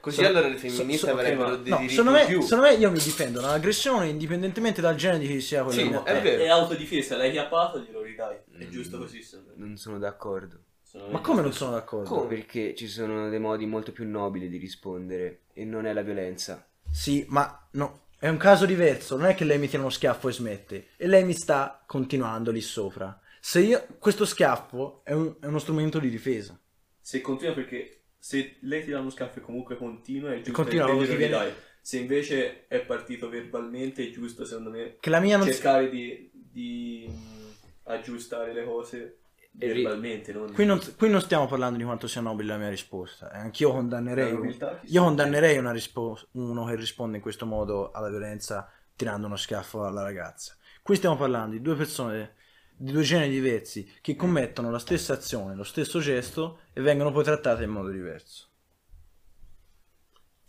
Così 0.00 0.16
So- 0.22 0.26
allora 0.26 0.48
le 0.48 0.58
so- 0.58 0.68
femministe 0.68 1.06
so- 1.06 1.12
ok, 1.12 1.18
avrebbero 1.20 1.48
ma- 1.50 1.56
dei 1.56 1.70
no, 1.70 1.76
diritti 1.76 1.94
secondo 1.94 2.18
me, 2.18 2.26
più. 2.26 2.40
secondo 2.40 2.64
me 2.64 2.74
io 2.74 2.90
mi 2.90 2.98
difendo 2.98 3.40
dall'aggressione 3.40 4.08
indipendentemente 4.08 4.80
dal 4.80 4.96
genere 4.96 5.20
di 5.20 5.28
chi 5.28 5.40
sia 5.40 5.62
quello 5.62 5.80
Sì, 5.80 5.88
che 5.88 6.02
è 6.02 6.20
vero. 6.22 6.42
È 6.42 6.48
autodifesa, 6.48 7.16
l'hai 7.16 7.30
chiappato, 7.30 7.78
glielo 7.78 8.02
ridai. 8.02 8.36
È 8.58 8.64
Mm. 8.64 8.70
giusto 8.70 8.98
così, 8.98 9.22
secondo 9.22 9.52
me. 9.54 9.64
Non 9.64 9.76
sono 9.76 9.98
d'accordo. 10.00 10.58
Secondo 10.82 11.12
Ma 11.12 11.18
me 11.20 11.24
come 11.24 11.42
non 11.42 11.52
sono 11.52 11.70
d'accordo? 11.70 12.08
Come? 12.08 12.26
Perché 12.34 12.74
ci 12.74 12.88
sono 12.88 13.28
dei 13.28 13.38
modi 13.38 13.64
molto 13.64 13.92
più 13.92 14.04
nobili 14.08 14.48
di 14.48 14.58
rispondere 14.58 15.42
e 15.52 15.64
non 15.64 15.86
è 15.86 15.92
la 15.92 16.02
violenza. 16.02 16.66
Sì, 16.90 17.24
ma 17.28 17.68
no, 17.72 18.06
è 18.18 18.28
un 18.28 18.36
caso 18.38 18.66
diverso, 18.66 19.16
non 19.16 19.26
è 19.26 19.36
che 19.36 19.44
lei 19.44 19.58
mi 19.58 19.68
tira 19.68 19.82
uno 19.82 19.90
schiaffo 19.90 20.28
e 20.28 20.32
smette, 20.32 20.88
e 20.96 21.06
lei 21.06 21.24
mi 21.24 21.32
sta 21.34 21.80
continuando 21.86 22.50
lì 22.50 22.60
sopra. 22.60 23.16
Se 23.44 23.58
io, 23.58 23.84
questo 23.98 24.24
schiaffo 24.24 25.00
è, 25.02 25.12
un- 25.12 25.34
è 25.40 25.46
uno 25.46 25.58
strumento 25.58 25.98
di 25.98 26.08
difesa. 26.08 26.56
Se 27.00 27.20
continua 27.20 27.52
perché 27.54 28.02
se 28.16 28.58
lei 28.60 28.84
ti 28.84 28.90
dà 28.92 29.00
uno 29.00 29.10
schiaffo 29.10 29.40
e 29.40 29.42
comunque 29.42 29.76
continua 29.76 30.32
è 30.32 30.36
giusto 30.36 30.52
continua, 30.62 30.86
che 30.86 30.92
viene- 31.16 31.24
ridai. 31.24 31.52
Se 31.80 31.98
invece 31.98 32.68
è 32.68 32.82
partito 32.84 33.28
verbalmente 33.28 34.04
è 34.06 34.10
giusto 34.10 34.44
secondo 34.44 34.70
me 34.70 34.96
Che 35.00 35.10
la 35.10 35.18
mia 35.18 35.36
non 35.38 35.48
si- 35.48 35.54
cercare 35.54 35.88
di, 35.90 36.30
di, 36.32 37.04
mh, 37.08 37.90
aggiustare 37.90 38.52
le 38.52 38.64
cose 38.64 39.18
verbalmente, 39.50 40.32
non... 40.32 40.52
Qui 40.52 40.64
non, 40.64 40.80
qui 40.96 41.10
non 41.10 41.20
stiamo 41.20 41.48
parlando 41.48 41.78
di 41.78 41.82
quanto 41.84 42.06
sia 42.06 42.20
nobile 42.20 42.52
la 42.52 42.58
mia 42.58 42.68
risposta. 42.68 43.32
eh. 43.32 43.38
Anch'io 43.38 43.72
condannerei, 43.72 44.32
nobiltà 44.32 44.78
io 44.84 44.88
si- 44.88 44.98
condannerei 44.98 45.58
una 45.58 45.72
rispo- 45.72 46.16
uno 46.34 46.64
che 46.66 46.76
risponde 46.76 47.16
in 47.16 47.22
questo 47.22 47.44
modo 47.44 47.90
alla 47.90 48.08
violenza 48.08 48.70
tirando 48.94 49.26
uno 49.26 49.34
schiaffo 49.36 49.84
alla 49.84 50.02
ragazza. 50.04 50.56
Qui 50.80 50.94
stiamo 50.94 51.16
parlando 51.16 51.56
di 51.56 51.60
due 51.60 51.74
persone 51.74 52.34
di 52.82 52.90
due 52.90 53.04
generi 53.04 53.30
diversi 53.30 53.88
che 54.00 54.16
commettono 54.16 54.68
la 54.72 54.80
stessa 54.80 55.12
azione, 55.12 55.54
lo 55.54 55.62
stesso 55.62 56.00
gesto 56.00 56.62
e 56.72 56.80
vengono 56.80 57.12
poi 57.12 57.22
trattate 57.22 57.62
in 57.62 57.70
modo 57.70 57.90
diverso. 57.90 58.48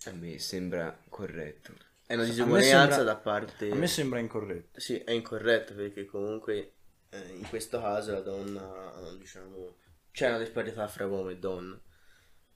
A 0.06 0.12
me 0.13 0.39
sembra 0.39 0.98
corretto. 1.10 1.74
È 2.08 2.15
una 2.15 2.24
A 2.24 2.26
me 2.26 2.32
disuguaglianza 2.32 2.96
sembra- 2.96 3.13
da 3.13 3.19
parte... 3.19 3.69
A 3.69 3.76
me 3.76 3.86
sembra 3.86 4.17
incorretto. 4.17 4.80
Sì, 4.80 4.98
è 4.98 5.12
incorretto 5.12 5.76
perché 5.76 6.06
comunque 6.06 6.74
eh, 7.10 7.34
in 7.36 7.48
questo 7.48 7.80
caso 7.80 8.13
la 8.13 8.22
donna, 8.22 8.91
diciamo, 9.15 9.76
c'è 10.12 10.30
una 10.30 10.39
disparità 10.39 10.88
fra 10.88 11.06
uomo 11.06 11.30
e 11.30 11.38
donna. 11.38 11.80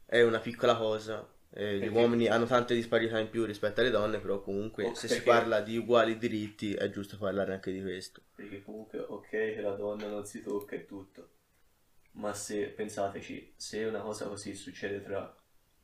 È 0.05 0.21
una 0.23 0.39
piccola 0.39 0.75
cosa, 0.75 1.25
eh, 1.51 1.79
gli 1.79 1.87
uomini 1.87 2.27
hanno 2.27 2.45
tante 2.45 2.73
disparità 2.75 3.19
in 3.19 3.29
più 3.29 3.45
rispetto 3.45 3.79
alle 3.81 3.89
donne, 3.89 4.19
però 4.19 4.41
comunque 4.41 4.85
Oh, 4.85 4.93
se 4.93 5.07
si 5.07 5.15
perché- 5.15 5.29
parla 5.29 5.61
di 5.61 5.77
uguali 5.77 6.17
diritti 6.17 6.73
è 6.73 6.89
giusto 6.89 7.17
parlare 7.17 7.53
anche 7.53 7.71
di 7.71 7.81
questo. 7.81 8.21
Perché 8.35 8.61
comunque, 8.63 8.99
ok, 8.99 9.29
che 9.29 9.61
la 9.61 9.75
donna 9.75 10.07
non 10.07 10.25
si 10.25 10.41
tocca 10.41 10.75
e 10.75 10.85
tutto. 10.85 11.29
Ma 12.13 12.33
se, 12.33 12.65
pensateci, 12.67 13.53
se 13.55 13.83
una 13.85 13.99
cosa 13.99 14.27
così 14.27 14.55
succede 14.55 15.01
tra 15.03 15.35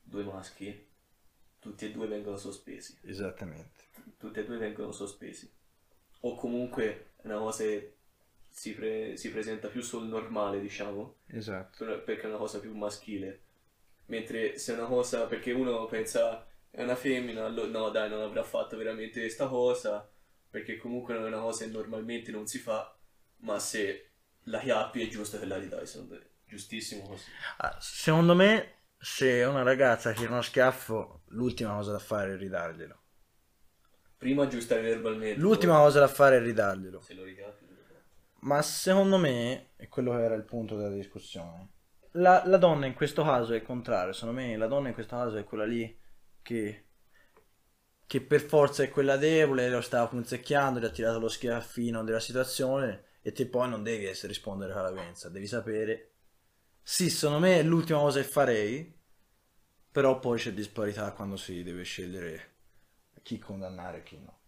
due 0.02 0.24
maschi, 0.24 0.88
tutti 1.60 1.86
e 1.86 1.92
due 1.92 2.08
vengono 2.08 2.38
sospesi. 2.38 2.98
Esattamente. 3.04 3.84
Tutti 4.18 4.40
e 4.40 4.46
due 4.46 4.58
vengono 4.58 4.92
sospesi. 4.92 5.50
O 6.22 6.36
comunque 6.36 7.12
è 7.22 7.28
una 7.28 7.38
cosa 7.38 7.64
che 7.64 7.94
si, 8.50 8.74
pre- 8.74 9.16
si 9.18 9.32
presenta 9.32 9.68
più 9.68 9.82
sul 9.82 10.06
normale, 10.08 10.60
diciamo, 10.60 11.16
Esatto. 11.28 11.86
per- 11.86 12.04
perché 12.04 12.24
è 12.24 12.28
una 12.28 12.38
cosa 12.38 12.60
più 12.60 12.74
maschile. 12.76 13.42
Mentre 14.14 14.58
se 14.60 14.74
è 14.74 14.78
una 14.78 14.86
cosa, 14.88 15.26
perché 15.26 15.52
uno 15.52 15.86
pensa 15.86 16.46
è 16.70 16.84
una 16.84 16.96
femmina, 16.96 17.46
allo- 17.46 17.68
no 17.68 17.90
dai, 17.90 18.10
non 18.10 18.22
avrà 18.22 18.44
fatto 18.44 18.78
veramente 18.78 19.20
questa 19.20 19.48
cosa, 19.48 20.08
perché 20.50 20.78
comunque 20.78 21.16
non 21.16 21.26
è 21.26 21.28
una 21.28 21.40
cosa 21.42 21.66
che 21.66 21.72
normalmente 21.72 22.32
non 22.32 22.46
si 22.46 22.60
fa, 22.60 22.96
ma 23.38 23.58
se 23.60 24.12
la 24.44 24.60
chiappi 24.60 25.02
è 25.02 25.08
giusto 25.08 25.40
che 25.40 25.46
la 25.46 25.58
ridai, 25.58 25.88
secondo 25.88 26.16
me. 26.16 26.28
Giustissimo 26.46 27.08
così. 27.08 27.32
Ah, 27.58 27.76
Secondo 27.80 28.36
me, 28.36 28.82
se 29.00 29.44
una 29.44 29.64
ragazza 29.64 30.14
tira 30.14 30.30
uno 30.32 30.42
schiaffo, 30.44 31.24
l'ultima 31.30 31.74
cosa 31.74 31.92
da 31.94 32.00
fare 32.00 32.34
è 32.34 32.38
ridarglielo. 32.38 33.02
Prima 34.18 34.44
aggiustare 34.44 34.82
verbalmente. 34.82 35.40
L'ultima 35.40 35.78
cosa 35.78 36.00
da 36.00 36.08
fare 36.08 36.38
è 36.38 36.42
ridarglielo. 36.42 37.02
Se 37.02 37.14
lo 37.16 37.24
ricappi. 37.24 37.66
Ma 38.42 38.62
secondo 38.62 39.18
me, 39.18 39.72
e 39.78 39.88
quello 39.88 40.12
che 40.12 40.22
era 40.24 40.36
il 40.36 40.44
punto 40.44 40.76
della 40.76 40.94
discussione, 40.94 41.70
la, 42.14 42.44
la 42.46 42.58
donna 42.58 42.86
in 42.86 42.94
questo 42.94 43.24
caso 43.24 43.54
è 43.54 43.58
il 43.58 43.64
contrario. 43.64 44.14
Secondo 44.14 44.42
me 44.42 44.58
la 44.58 44.68
donna 44.68 44.90
in 44.90 44.94
questo 44.94 45.16
caso 45.16 45.38
è 45.38 45.44
quella 45.44 45.66
lì 45.66 46.00
che, 46.42 46.86
che 48.06 48.22
per 48.22 48.42
forza 48.42 48.84
è 48.84 48.90
quella 48.90 49.18
debole, 49.18 49.70
lo 49.70 49.82
stava 49.82 50.08
punzecchiando, 50.08 50.80
gli 50.80 50.86
ha 50.86 50.90
tirato 50.90 51.20
lo 51.20 51.30
schiaffino 51.30 52.04
della 52.04 52.20
situazione 52.20 53.06
e 53.22 53.32
te 53.32 53.48
poi 53.48 53.70
non 53.70 53.84
devi 53.84 54.06
essere 54.06 54.30
rispondere 54.30 54.74
con 54.74 54.84
la 54.84 54.92
violenza, 54.92 55.30
devi 55.30 55.48
sapere. 55.48 56.10
Sì, 56.82 57.10
secondo 57.10 57.40
me 57.40 57.60
è 57.60 57.64
l'ultima 57.64 58.00
cosa 58.00 58.20
che 58.20 58.28
farei, 58.28 59.02
però 59.90 60.20
poi 60.20 60.38
c'è 60.38 60.54
disparità 60.54 61.12
quando 61.14 61.38
si 61.38 61.64
deve 61.64 61.84
scegliere 61.84 62.52
chi 63.24 63.40
condannare 63.40 64.00
e 64.00 64.04
chi 64.04 64.20
no. 64.20 64.40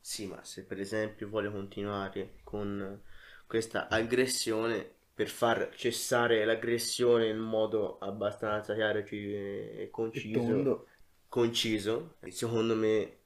Sì, 0.00 0.26
ma 0.26 0.42
se 0.42 0.64
per 0.64 0.80
esempio 0.80 1.28
vuole 1.28 1.50
continuare 1.50 2.38
con 2.42 3.02
questa 3.46 3.88
aggressione 3.88 4.97
per 5.18 5.28
far 5.28 5.70
cessare 5.74 6.44
l'aggressione 6.44 7.26
in 7.26 7.38
modo 7.38 7.98
abbastanza 7.98 8.72
chiaro 8.74 8.98
e 9.00 9.88
conciso, 9.90 10.86
conciso, 11.26 12.18
secondo 12.28 12.76
me 12.76 13.18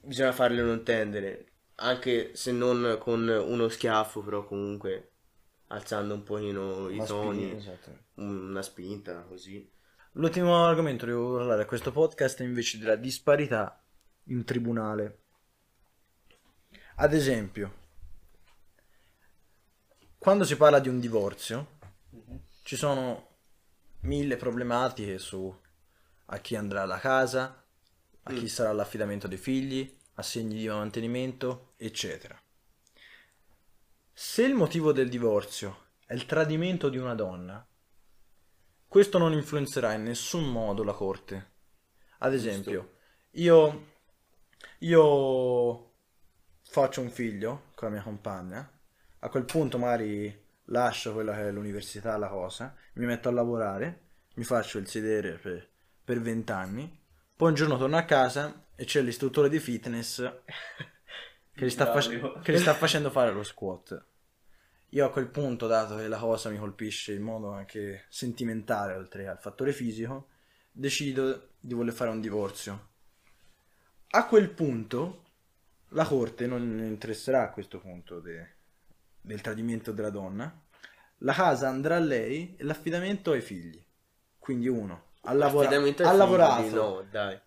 bisogna 0.00 0.32
farglielo 0.32 0.72
intendere, 0.72 1.52
anche 1.74 2.34
se 2.34 2.52
non 2.52 2.96
con 2.98 3.28
uno 3.28 3.68
schiaffo, 3.68 4.22
però 4.22 4.46
comunque 4.46 5.10
alzando 5.66 6.14
un 6.14 6.22
pochino 6.22 6.88
i 6.88 6.94
Una 6.94 7.04
toni, 7.04 7.42
spina, 7.42 7.58
esatto. 7.58 7.98
una 8.14 8.62
spinta, 8.62 9.20
così. 9.28 9.70
L'ultimo 10.12 10.64
argomento 10.64 11.04
di 11.04 11.12
cui 11.12 11.20
volevo 11.20 11.36
parlare 11.36 11.62
a 11.64 11.66
questo 11.66 11.92
podcast 11.92 12.40
è 12.40 12.44
invece 12.44 12.78
della 12.78 12.96
disparità 12.96 13.84
in 14.28 14.42
tribunale. 14.44 15.18
Ad 16.94 17.12
esempio, 17.12 17.85
quando 20.18 20.44
si 20.44 20.56
parla 20.56 20.78
di 20.78 20.88
un 20.88 21.00
divorzio, 21.00 21.78
ci 22.62 22.76
sono 22.76 23.34
mille 24.00 24.36
problematiche 24.36 25.18
su 25.18 25.54
a 26.26 26.38
chi 26.38 26.56
andrà 26.56 26.84
la 26.84 26.98
casa, 26.98 27.64
a 28.22 28.32
chi 28.32 28.48
sarà 28.48 28.72
l'affidamento 28.72 29.28
dei 29.28 29.38
figli, 29.38 29.96
assegni 30.14 30.56
di 30.56 30.66
mantenimento, 30.66 31.74
eccetera. 31.76 32.40
Se 34.12 34.42
il 34.42 34.54
motivo 34.54 34.92
del 34.92 35.08
divorzio 35.08 35.84
è 36.06 36.14
il 36.14 36.26
tradimento 36.26 36.88
di 36.88 36.96
una 36.96 37.14
donna, 37.14 37.64
questo 38.88 39.18
non 39.18 39.32
influenzerà 39.32 39.92
in 39.92 40.04
nessun 40.04 40.50
modo 40.50 40.82
la 40.82 40.92
corte. 40.92 41.52
Ad 42.18 42.32
esempio, 42.32 42.94
io, 43.32 43.92
io 44.78 45.92
faccio 46.62 47.00
un 47.00 47.10
figlio 47.10 47.70
con 47.74 47.88
la 47.88 47.94
mia 47.94 48.02
compagna, 48.02 48.75
a 49.20 49.28
quel 49.28 49.44
punto 49.44 49.78
magari 49.78 50.44
lascio 50.66 51.12
quella 51.12 51.34
che 51.34 51.48
è 51.48 51.50
l'università, 51.50 52.16
la 52.16 52.28
cosa, 52.28 52.74
mi 52.94 53.06
metto 53.06 53.28
a 53.28 53.32
lavorare, 53.32 54.00
mi 54.34 54.44
faccio 54.44 54.78
il 54.78 54.88
sedere 54.88 55.38
per, 55.38 55.68
per 56.04 56.20
20 56.20 56.52
anni, 56.52 57.00
poi 57.34 57.48
un 57.48 57.54
giorno 57.54 57.76
torno 57.76 57.96
a 57.96 58.04
casa 58.04 58.66
e 58.74 58.84
c'è 58.84 59.02
l'istruttore 59.02 59.48
di 59.48 59.58
fitness 59.58 60.16
che 61.52 61.64
gli, 61.64 61.70
sta 61.70 61.88
Idraulico. 61.88 62.40
che 62.40 62.52
gli 62.52 62.58
sta 62.58 62.74
facendo 62.74 63.10
fare 63.10 63.32
lo 63.32 63.42
squat. 63.42 64.04
Io 64.90 65.04
a 65.04 65.10
quel 65.10 65.28
punto, 65.28 65.66
dato 65.66 65.96
che 65.96 66.08
la 66.08 66.18
cosa 66.18 66.48
mi 66.48 66.58
colpisce 66.58 67.12
in 67.12 67.22
modo 67.22 67.50
anche 67.50 68.04
sentimentale, 68.08 68.94
oltre 68.94 69.26
al 69.26 69.38
fattore 69.38 69.72
fisico, 69.72 70.28
decido 70.70 71.54
di 71.58 71.74
voler 71.74 71.92
fare 71.92 72.10
un 72.10 72.20
divorzio. 72.20 72.88
A 74.10 74.26
quel 74.26 74.50
punto, 74.50 75.24
la 75.88 76.06
corte 76.06 76.46
non 76.46 76.62
interesserà 76.78 77.42
a 77.42 77.50
questo 77.50 77.80
punto 77.80 78.20
de- 78.20 78.55
del 79.26 79.40
tradimento 79.40 79.92
della 79.92 80.10
donna. 80.10 80.62
La 81.20 81.32
casa 81.32 81.68
andrà 81.68 81.96
a 81.96 82.00
lei 82.00 82.54
e 82.56 82.64
l'affidamento 82.64 83.32
ai 83.32 83.40
figli. 83.40 83.82
Quindi 84.38 84.68
uno 84.68 85.12
ha, 85.22 85.32
lavora- 85.32 85.68
ha 85.68 85.80
figli, 85.82 86.16
lavorato. 86.16 86.74
No, 86.74 87.06
dai. 87.10 87.38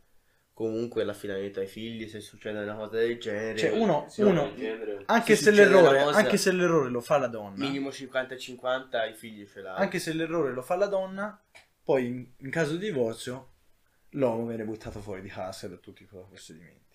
Comunque 0.54 1.06
l'affidamento 1.06 1.62
ai 1.62 1.68
figli, 1.68 2.10
se 2.10 2.20
succede 2.20 2.62
una 2.62 2.76
cosa 2.76 2.98
del 2.98 3.18
genere... 3.18 3.58
Cioè, 3.58 3.72
uno, 3.72 4.06
uno- 4.18 4.54
genere. 4.56 5.04
anche, 5.06 5.38
Se 5.38 5.44
se 5.44 5.52
l'errore, 5.52 6.04
cosa- 6.04 6.18
anche 6.18 6.36
se 6.36 6.52
l'errore 6.52 6.90
lo 6.90 7.00
fa 7.00 7.18
la 7.18 7.28
donna, 7.28 7.56
Minimo 7.64 7.88
50-50 7.90 9.10
i 9.10 9.14
figli 9.14 9.48
ce 9.48 9.62
l'ha. 9.62 9.76
anche 9.76 10.00
se 10.00 10.12
l'errore 10.12 10.52
lo 10.52 10.62
fa 10.62 10.76
la 10.76 10.88
donna, 10.88 11.42
poi 11.82 12.08
in, 12.08 12.28
in 12.40 12.50
caso 12.50 12.74
di 12.76 12.88
divorzio 12.88 13.52
l'uomo 14.10 14.48
viene 14.48 14.66
buttato 14.66 15.00
fuori 15.00 15.22
di 15.22 15.30
casa 15.30 15.70
da 15.70 15.78
tutti 15.78 16.04
i 16.04 16.06
procedimenti. 16.06 16.89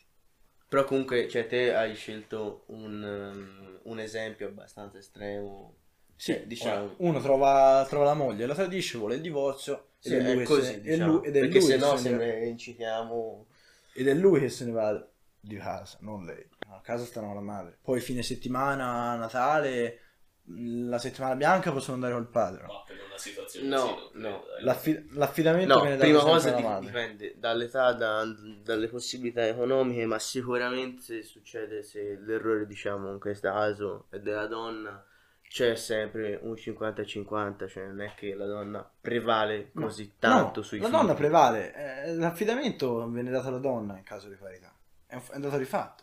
Però 0.68 0.84
comunque, 0.84 1.28
cioè, 1.28 1.46
te 1.46 1.74
hai 1.74 1.94
scelto 1.94 2.64
un, 2.68 3.02
um, 3.02 3.80
un 3.84 3.98
esempio 4.00 4.48
abbastanza 4.48 4.98
estremo. 4.98 5.76
Sì, 6.16 6.32
Cioè, 6.32 6.46
diciamo... 6.46 6.94
uno 6.98 7.20
trova, 7.20 7.84
trova 7.88 8.04
la 8.04 8.14
moglie, 8.14 8.46
la 8.46 8.54
tradisce, 8.54 8.98
vuole 8.98 9.16
il 9.16 9.20
divorzio 9.20 9.88
ed, 10.00 10.12
Sì, 10.12 10.14
è 10.14 10.20
lui 10.22 10.32
è 10.32 10.36
che 10.38 10.44
così, 10.44 10.64
se, 10.64 10.80
diciamo, 10.80 11.12
lui- 11.12 11.26
ed, 11.26 11.36
è 11.36 11.40
perché 11.40 11.58
lui 11.58 11.66
se 11.66 11.76
no 11.76 11.96
se 11.96 12.10
ne 12.10 12.46
incitiamo... 12.46 13.46
ed 13.94 14.08
è 14.08 14.14
lui 14.14 14.40
che 14.40 14.48
se 14.48 14.64
ne 14.64 14.70
va 14.70 15.08
di 15.40 15.56
casa, 15.56 15.98
non 16.00 16.24
lei. 16.24 16.48
A 16.68 16.80
casa 16.80 17.04
stanno 17.04 17.34
la 17.34 17.40
madre. 17.40 17.78
Poi 17.82 18.00
fine 18.00 18.22
settimana, 18.22 19.16
Natale, 19.16 19.98
la 20.46 20.98
settimana 20.98 21.36
bianca 21.36 21.72
possono 21.72 21.94
andare 21.94 22.12
col 22.12 22.28
padre. 22.28 22.66
Ma 22.66 22.82
per 22.86 22.96
una 23.06 23.16
situazione 23.18 23.66
No, 23.68 23.94
così, 23.94 24.08
no. 24.14 24.44
dai. 24.54 24.64
L'affi- 24.64 25.08
l'affidamento 25.12 25.74
No, 25.74 25.80
viene 25.80 25.96
dato 25.96 26.08
prima 26.10 26.22
cosa 26.22 26.50
di- 26.50 26.62
madre. 26.62 26.86
dipende 26.86 27.34
dall'età, 27.38 27.92
da- 27.92 28.24
dalle 28.62 28.88
possibilità 28.88 29.46
economiche, 29.46 30.04
ma 30.06 30.18
sicuramente 30.18 31.22
succede, 31.22 31.82
se 31.82 32.18
l'errore 32.20 32.66
diciamo 32.66 33.10
in 33.12 33.18
questo 33.20 33.48
caso 33.48 34.06
è 34.10 34.18
della 34.20 34.46
donna, 34.46 35.02
c'è 35.48 35.76
sempre 35.76 36.38
un 36.42 36.54
50-50, 36.56 37.66
cioè 37.68 37.86
non 37.86 38.00
è 38.02 38.12
che 38.14 38.34
la 38.34 38.46
donna 38.46 38.88
prevale 39.00 39.70
No, 39.72 39.82
così 39.86 40.14
tanto 40.18 40.60
no, 40.60 40.66
sui 40.66 40.78
la 40.78 40.84
figli. 40.86 40.96
donna 40.96 41.14
prevale, 41.14 41.74
eh, 42.04 42.14
l'affidamento 42.16 43.08
viene 43.08 43.30
dato 43.30 43.48
alla 43.48 43.58
donna 43.58 43.96
in 43.96 44.02
caso 44.04 44.28
di 44.28 44.34
parità, 44.34 44.72
è, 45.06 45.14
un- 45.14 45.22
è 45.30 45.36
un 45.36 45.40
dato 45.42 45.56
di 45.58 45.64
fatto. 45.64 46.02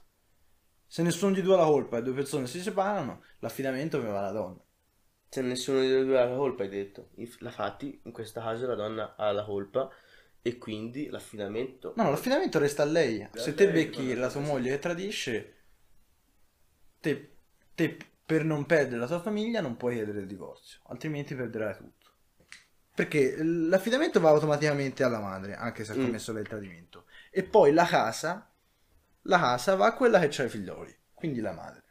Se 0.92 1.04
nessuno 1.04 1.34
di 1.34 1.42
due 1.42 1.54
ha 1.54 1.60
la 1.60 1.64
colpa 1.68 1.98
e 2.00 2.04
due 2.04 2.12
persone 2.12 2.48
si 2.48 2.60
separano, 2.62 3.24
l'affidamento 3.40 3.98
prevale 3.98 4.28
alla 4.28 4.38
donna. 4.38 4.60
Se 5.30 5.40
nessuno 5.42 5.80
di 5.80 5.88
due 5.88 6.20
ha 6.20 6.26
la 6.26 6.36
colpa, 6.36 6.64
hai 6.64 6.70
detto. 6.70 7.12
La 7.40 7.50
fatti, 7.50 8.02
in 8.04 8.12
questo 8.12 8.42
caso 8.42 8.68
la 8.68 8.76
donna 8.76 9.16
ha 9.16 9.32
la 9.32 9.46
colpa 9.46 9.90
e 10.42 10.58
quindi 10.58 11.08
l'affidamento... 11.08 11.94
No, 11.96 12.04
no, 12.04 12.10
l'affidamento 12.10 12.60
resta 12.60 12.84
a 12.84 12.88
lei. 12.88 13.26
Se 13.36 13.54
te 13.54 13.72
becchi 13.72 14.14
la 14.16 14.30
tua 14.30 14.42
moglie 14.42 14.72
che 14.72 14.80
tradisce, 14.80 15.56
te, 17.00 17.36
te 17.74 17.98
per 18.26 18.44
non 18.44 18.66
perdere 18.66 19.00
la 19.00 19.08
tua 19.08 19.22
famiglia 19.22 19.62
non 19.62 19.78
puoi 19.78 19.96
chiedere 19.96 20.20
il 20.20 20.28
divorzio, 20.28 20.82
altrimenti 20.88 21.36
perderai 21.36 21.78
tutto. 21.78 22.10
Perché 22.94 23.42
l'affidamento 23.42 24.20
va 24.20 24.32
automaticamente 24.32 25.06
alla 25.06 25.22
madre, 25.22 25.56
anche 25.56 25.86
se 25.86 25.94
ha 25.94 25.96
Mm. 25.96 26.02
commesso 26.04 26.34
lei 26.34 26.42
il 26.42 26.50
tradimento. 26.50 27.06
E 27.30 27.44
poi 27.44 27.72
la 27.72 27.86
casa, 27.86 28.51
la 29.24 29.40
casa 29.40 29.76
va 29.76 29.88
a 29.88 29.94
quella 29.94 30.20
che 30.20 30.42
ha 30.42 30.46
i 30.46 30.50
figlioli, 30.50 30.96
quindi 31.14 31.40
la 31.42 31.54
madre. 31.54 31.84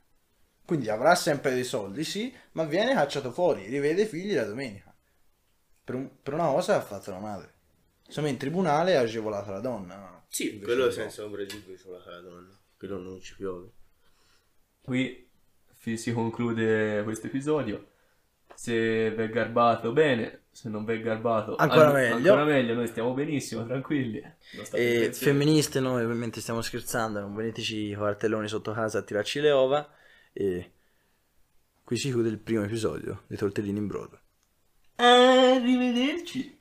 Quindi 0.65 0.89
avrà 0.89 1.15
sempre 1.15 1.53
dei 1.53 1.65
soldi, 1.65 2.05
sì, 2.05 2.35
ma 2.53 2.65
viene 2.65 2.95
cacciato 2.95 3.33
fuori, 3.33 3.67
rivede 3.67 4.03
i 4.03 4.07
figli 4.07 4.35
la 4.35 4.45
domenica. 4.45 4.95
Per, 5.85 5.95
un- 5.95 6.11
per 6.23 6.35
una 6.35 6.47
cosa 6.49 6.77
ha 6.77 6.81
fatto 6.81 7.11
la 7.11 7.19
madre. 7.19 7.55
Insomma, 8.07 8.29
in 8.29 8.37
tribunale 8.37 8.97
ha 8.97 9.01
agevolato 9.01 9.51
la 9.51 9.61
donna. 9.61 10.25
Sì, 10.29 10.53
Invece 10.55 10.65
quello 10.65 10.91
senza 10.91 11.25
ombra 11.25 11.43
di 11.43 11.49
dubbio 11.49 11.77
sulla 11.77 12.03
cara 12.03 12.21
donna. 12.21 12.57
Quello 12.77 12.99
non 12.99 13.21
ci 13.21 13.35
piove. 13.35 13.73
Qui 14.83 15.29
si 15.75 16.13
conclude 16.13 17.03
questo 17.05 17.27
episodio. 17.27 17.90
Se 18.61 19.11
vi 19.13 19.23
è 19.23 19.31
garbato 19.31 19.91
bene, 19.91 20.43
se 20.51 20.69
non 20.69 20.85
vi 20.85 20.93
è 20.93 21.01
garbato 21.01 21.57
Ancora 21.57 21.87
an- 21.87 21.95
meglio. 21.95 22.17
Ancora 22.17 22.45
meglio, 22.45 22.75
noi 22.75 22.89
stiamo 22.89 23.15
benissimo, 23.15 23.65
tranquilli. 23.65 24.23
E 24.73 25.13
femministe 25.15 25.81
noi 25.81 26.05
ovviamente 26.05 26.43
stiamo 26.43 26.61
scherzando, 26.61 27.21
non 27.21 27.35
veniteci 27.35 27.97
cartelloni 27.99 28.49
sotto 28.49 28.73
casa 28.73 28.99
a 28.99 29.03
tirarci 29.03 29.41
le 29.41 29.51
ova. 29.51 29.89
E 30.35 30.73
qui 31.83 31.97
si 31.97 32.11
chiude 32.11 32.29
il 32.29 32.37
primo 32.37 32.63
episodio 32.63 33.23
dei 33.29 33.39
Tortellini 33.39 33.79
in 33.79 33.87
brodo. 33.87 34.21
Arrivederci. 34.97 36.59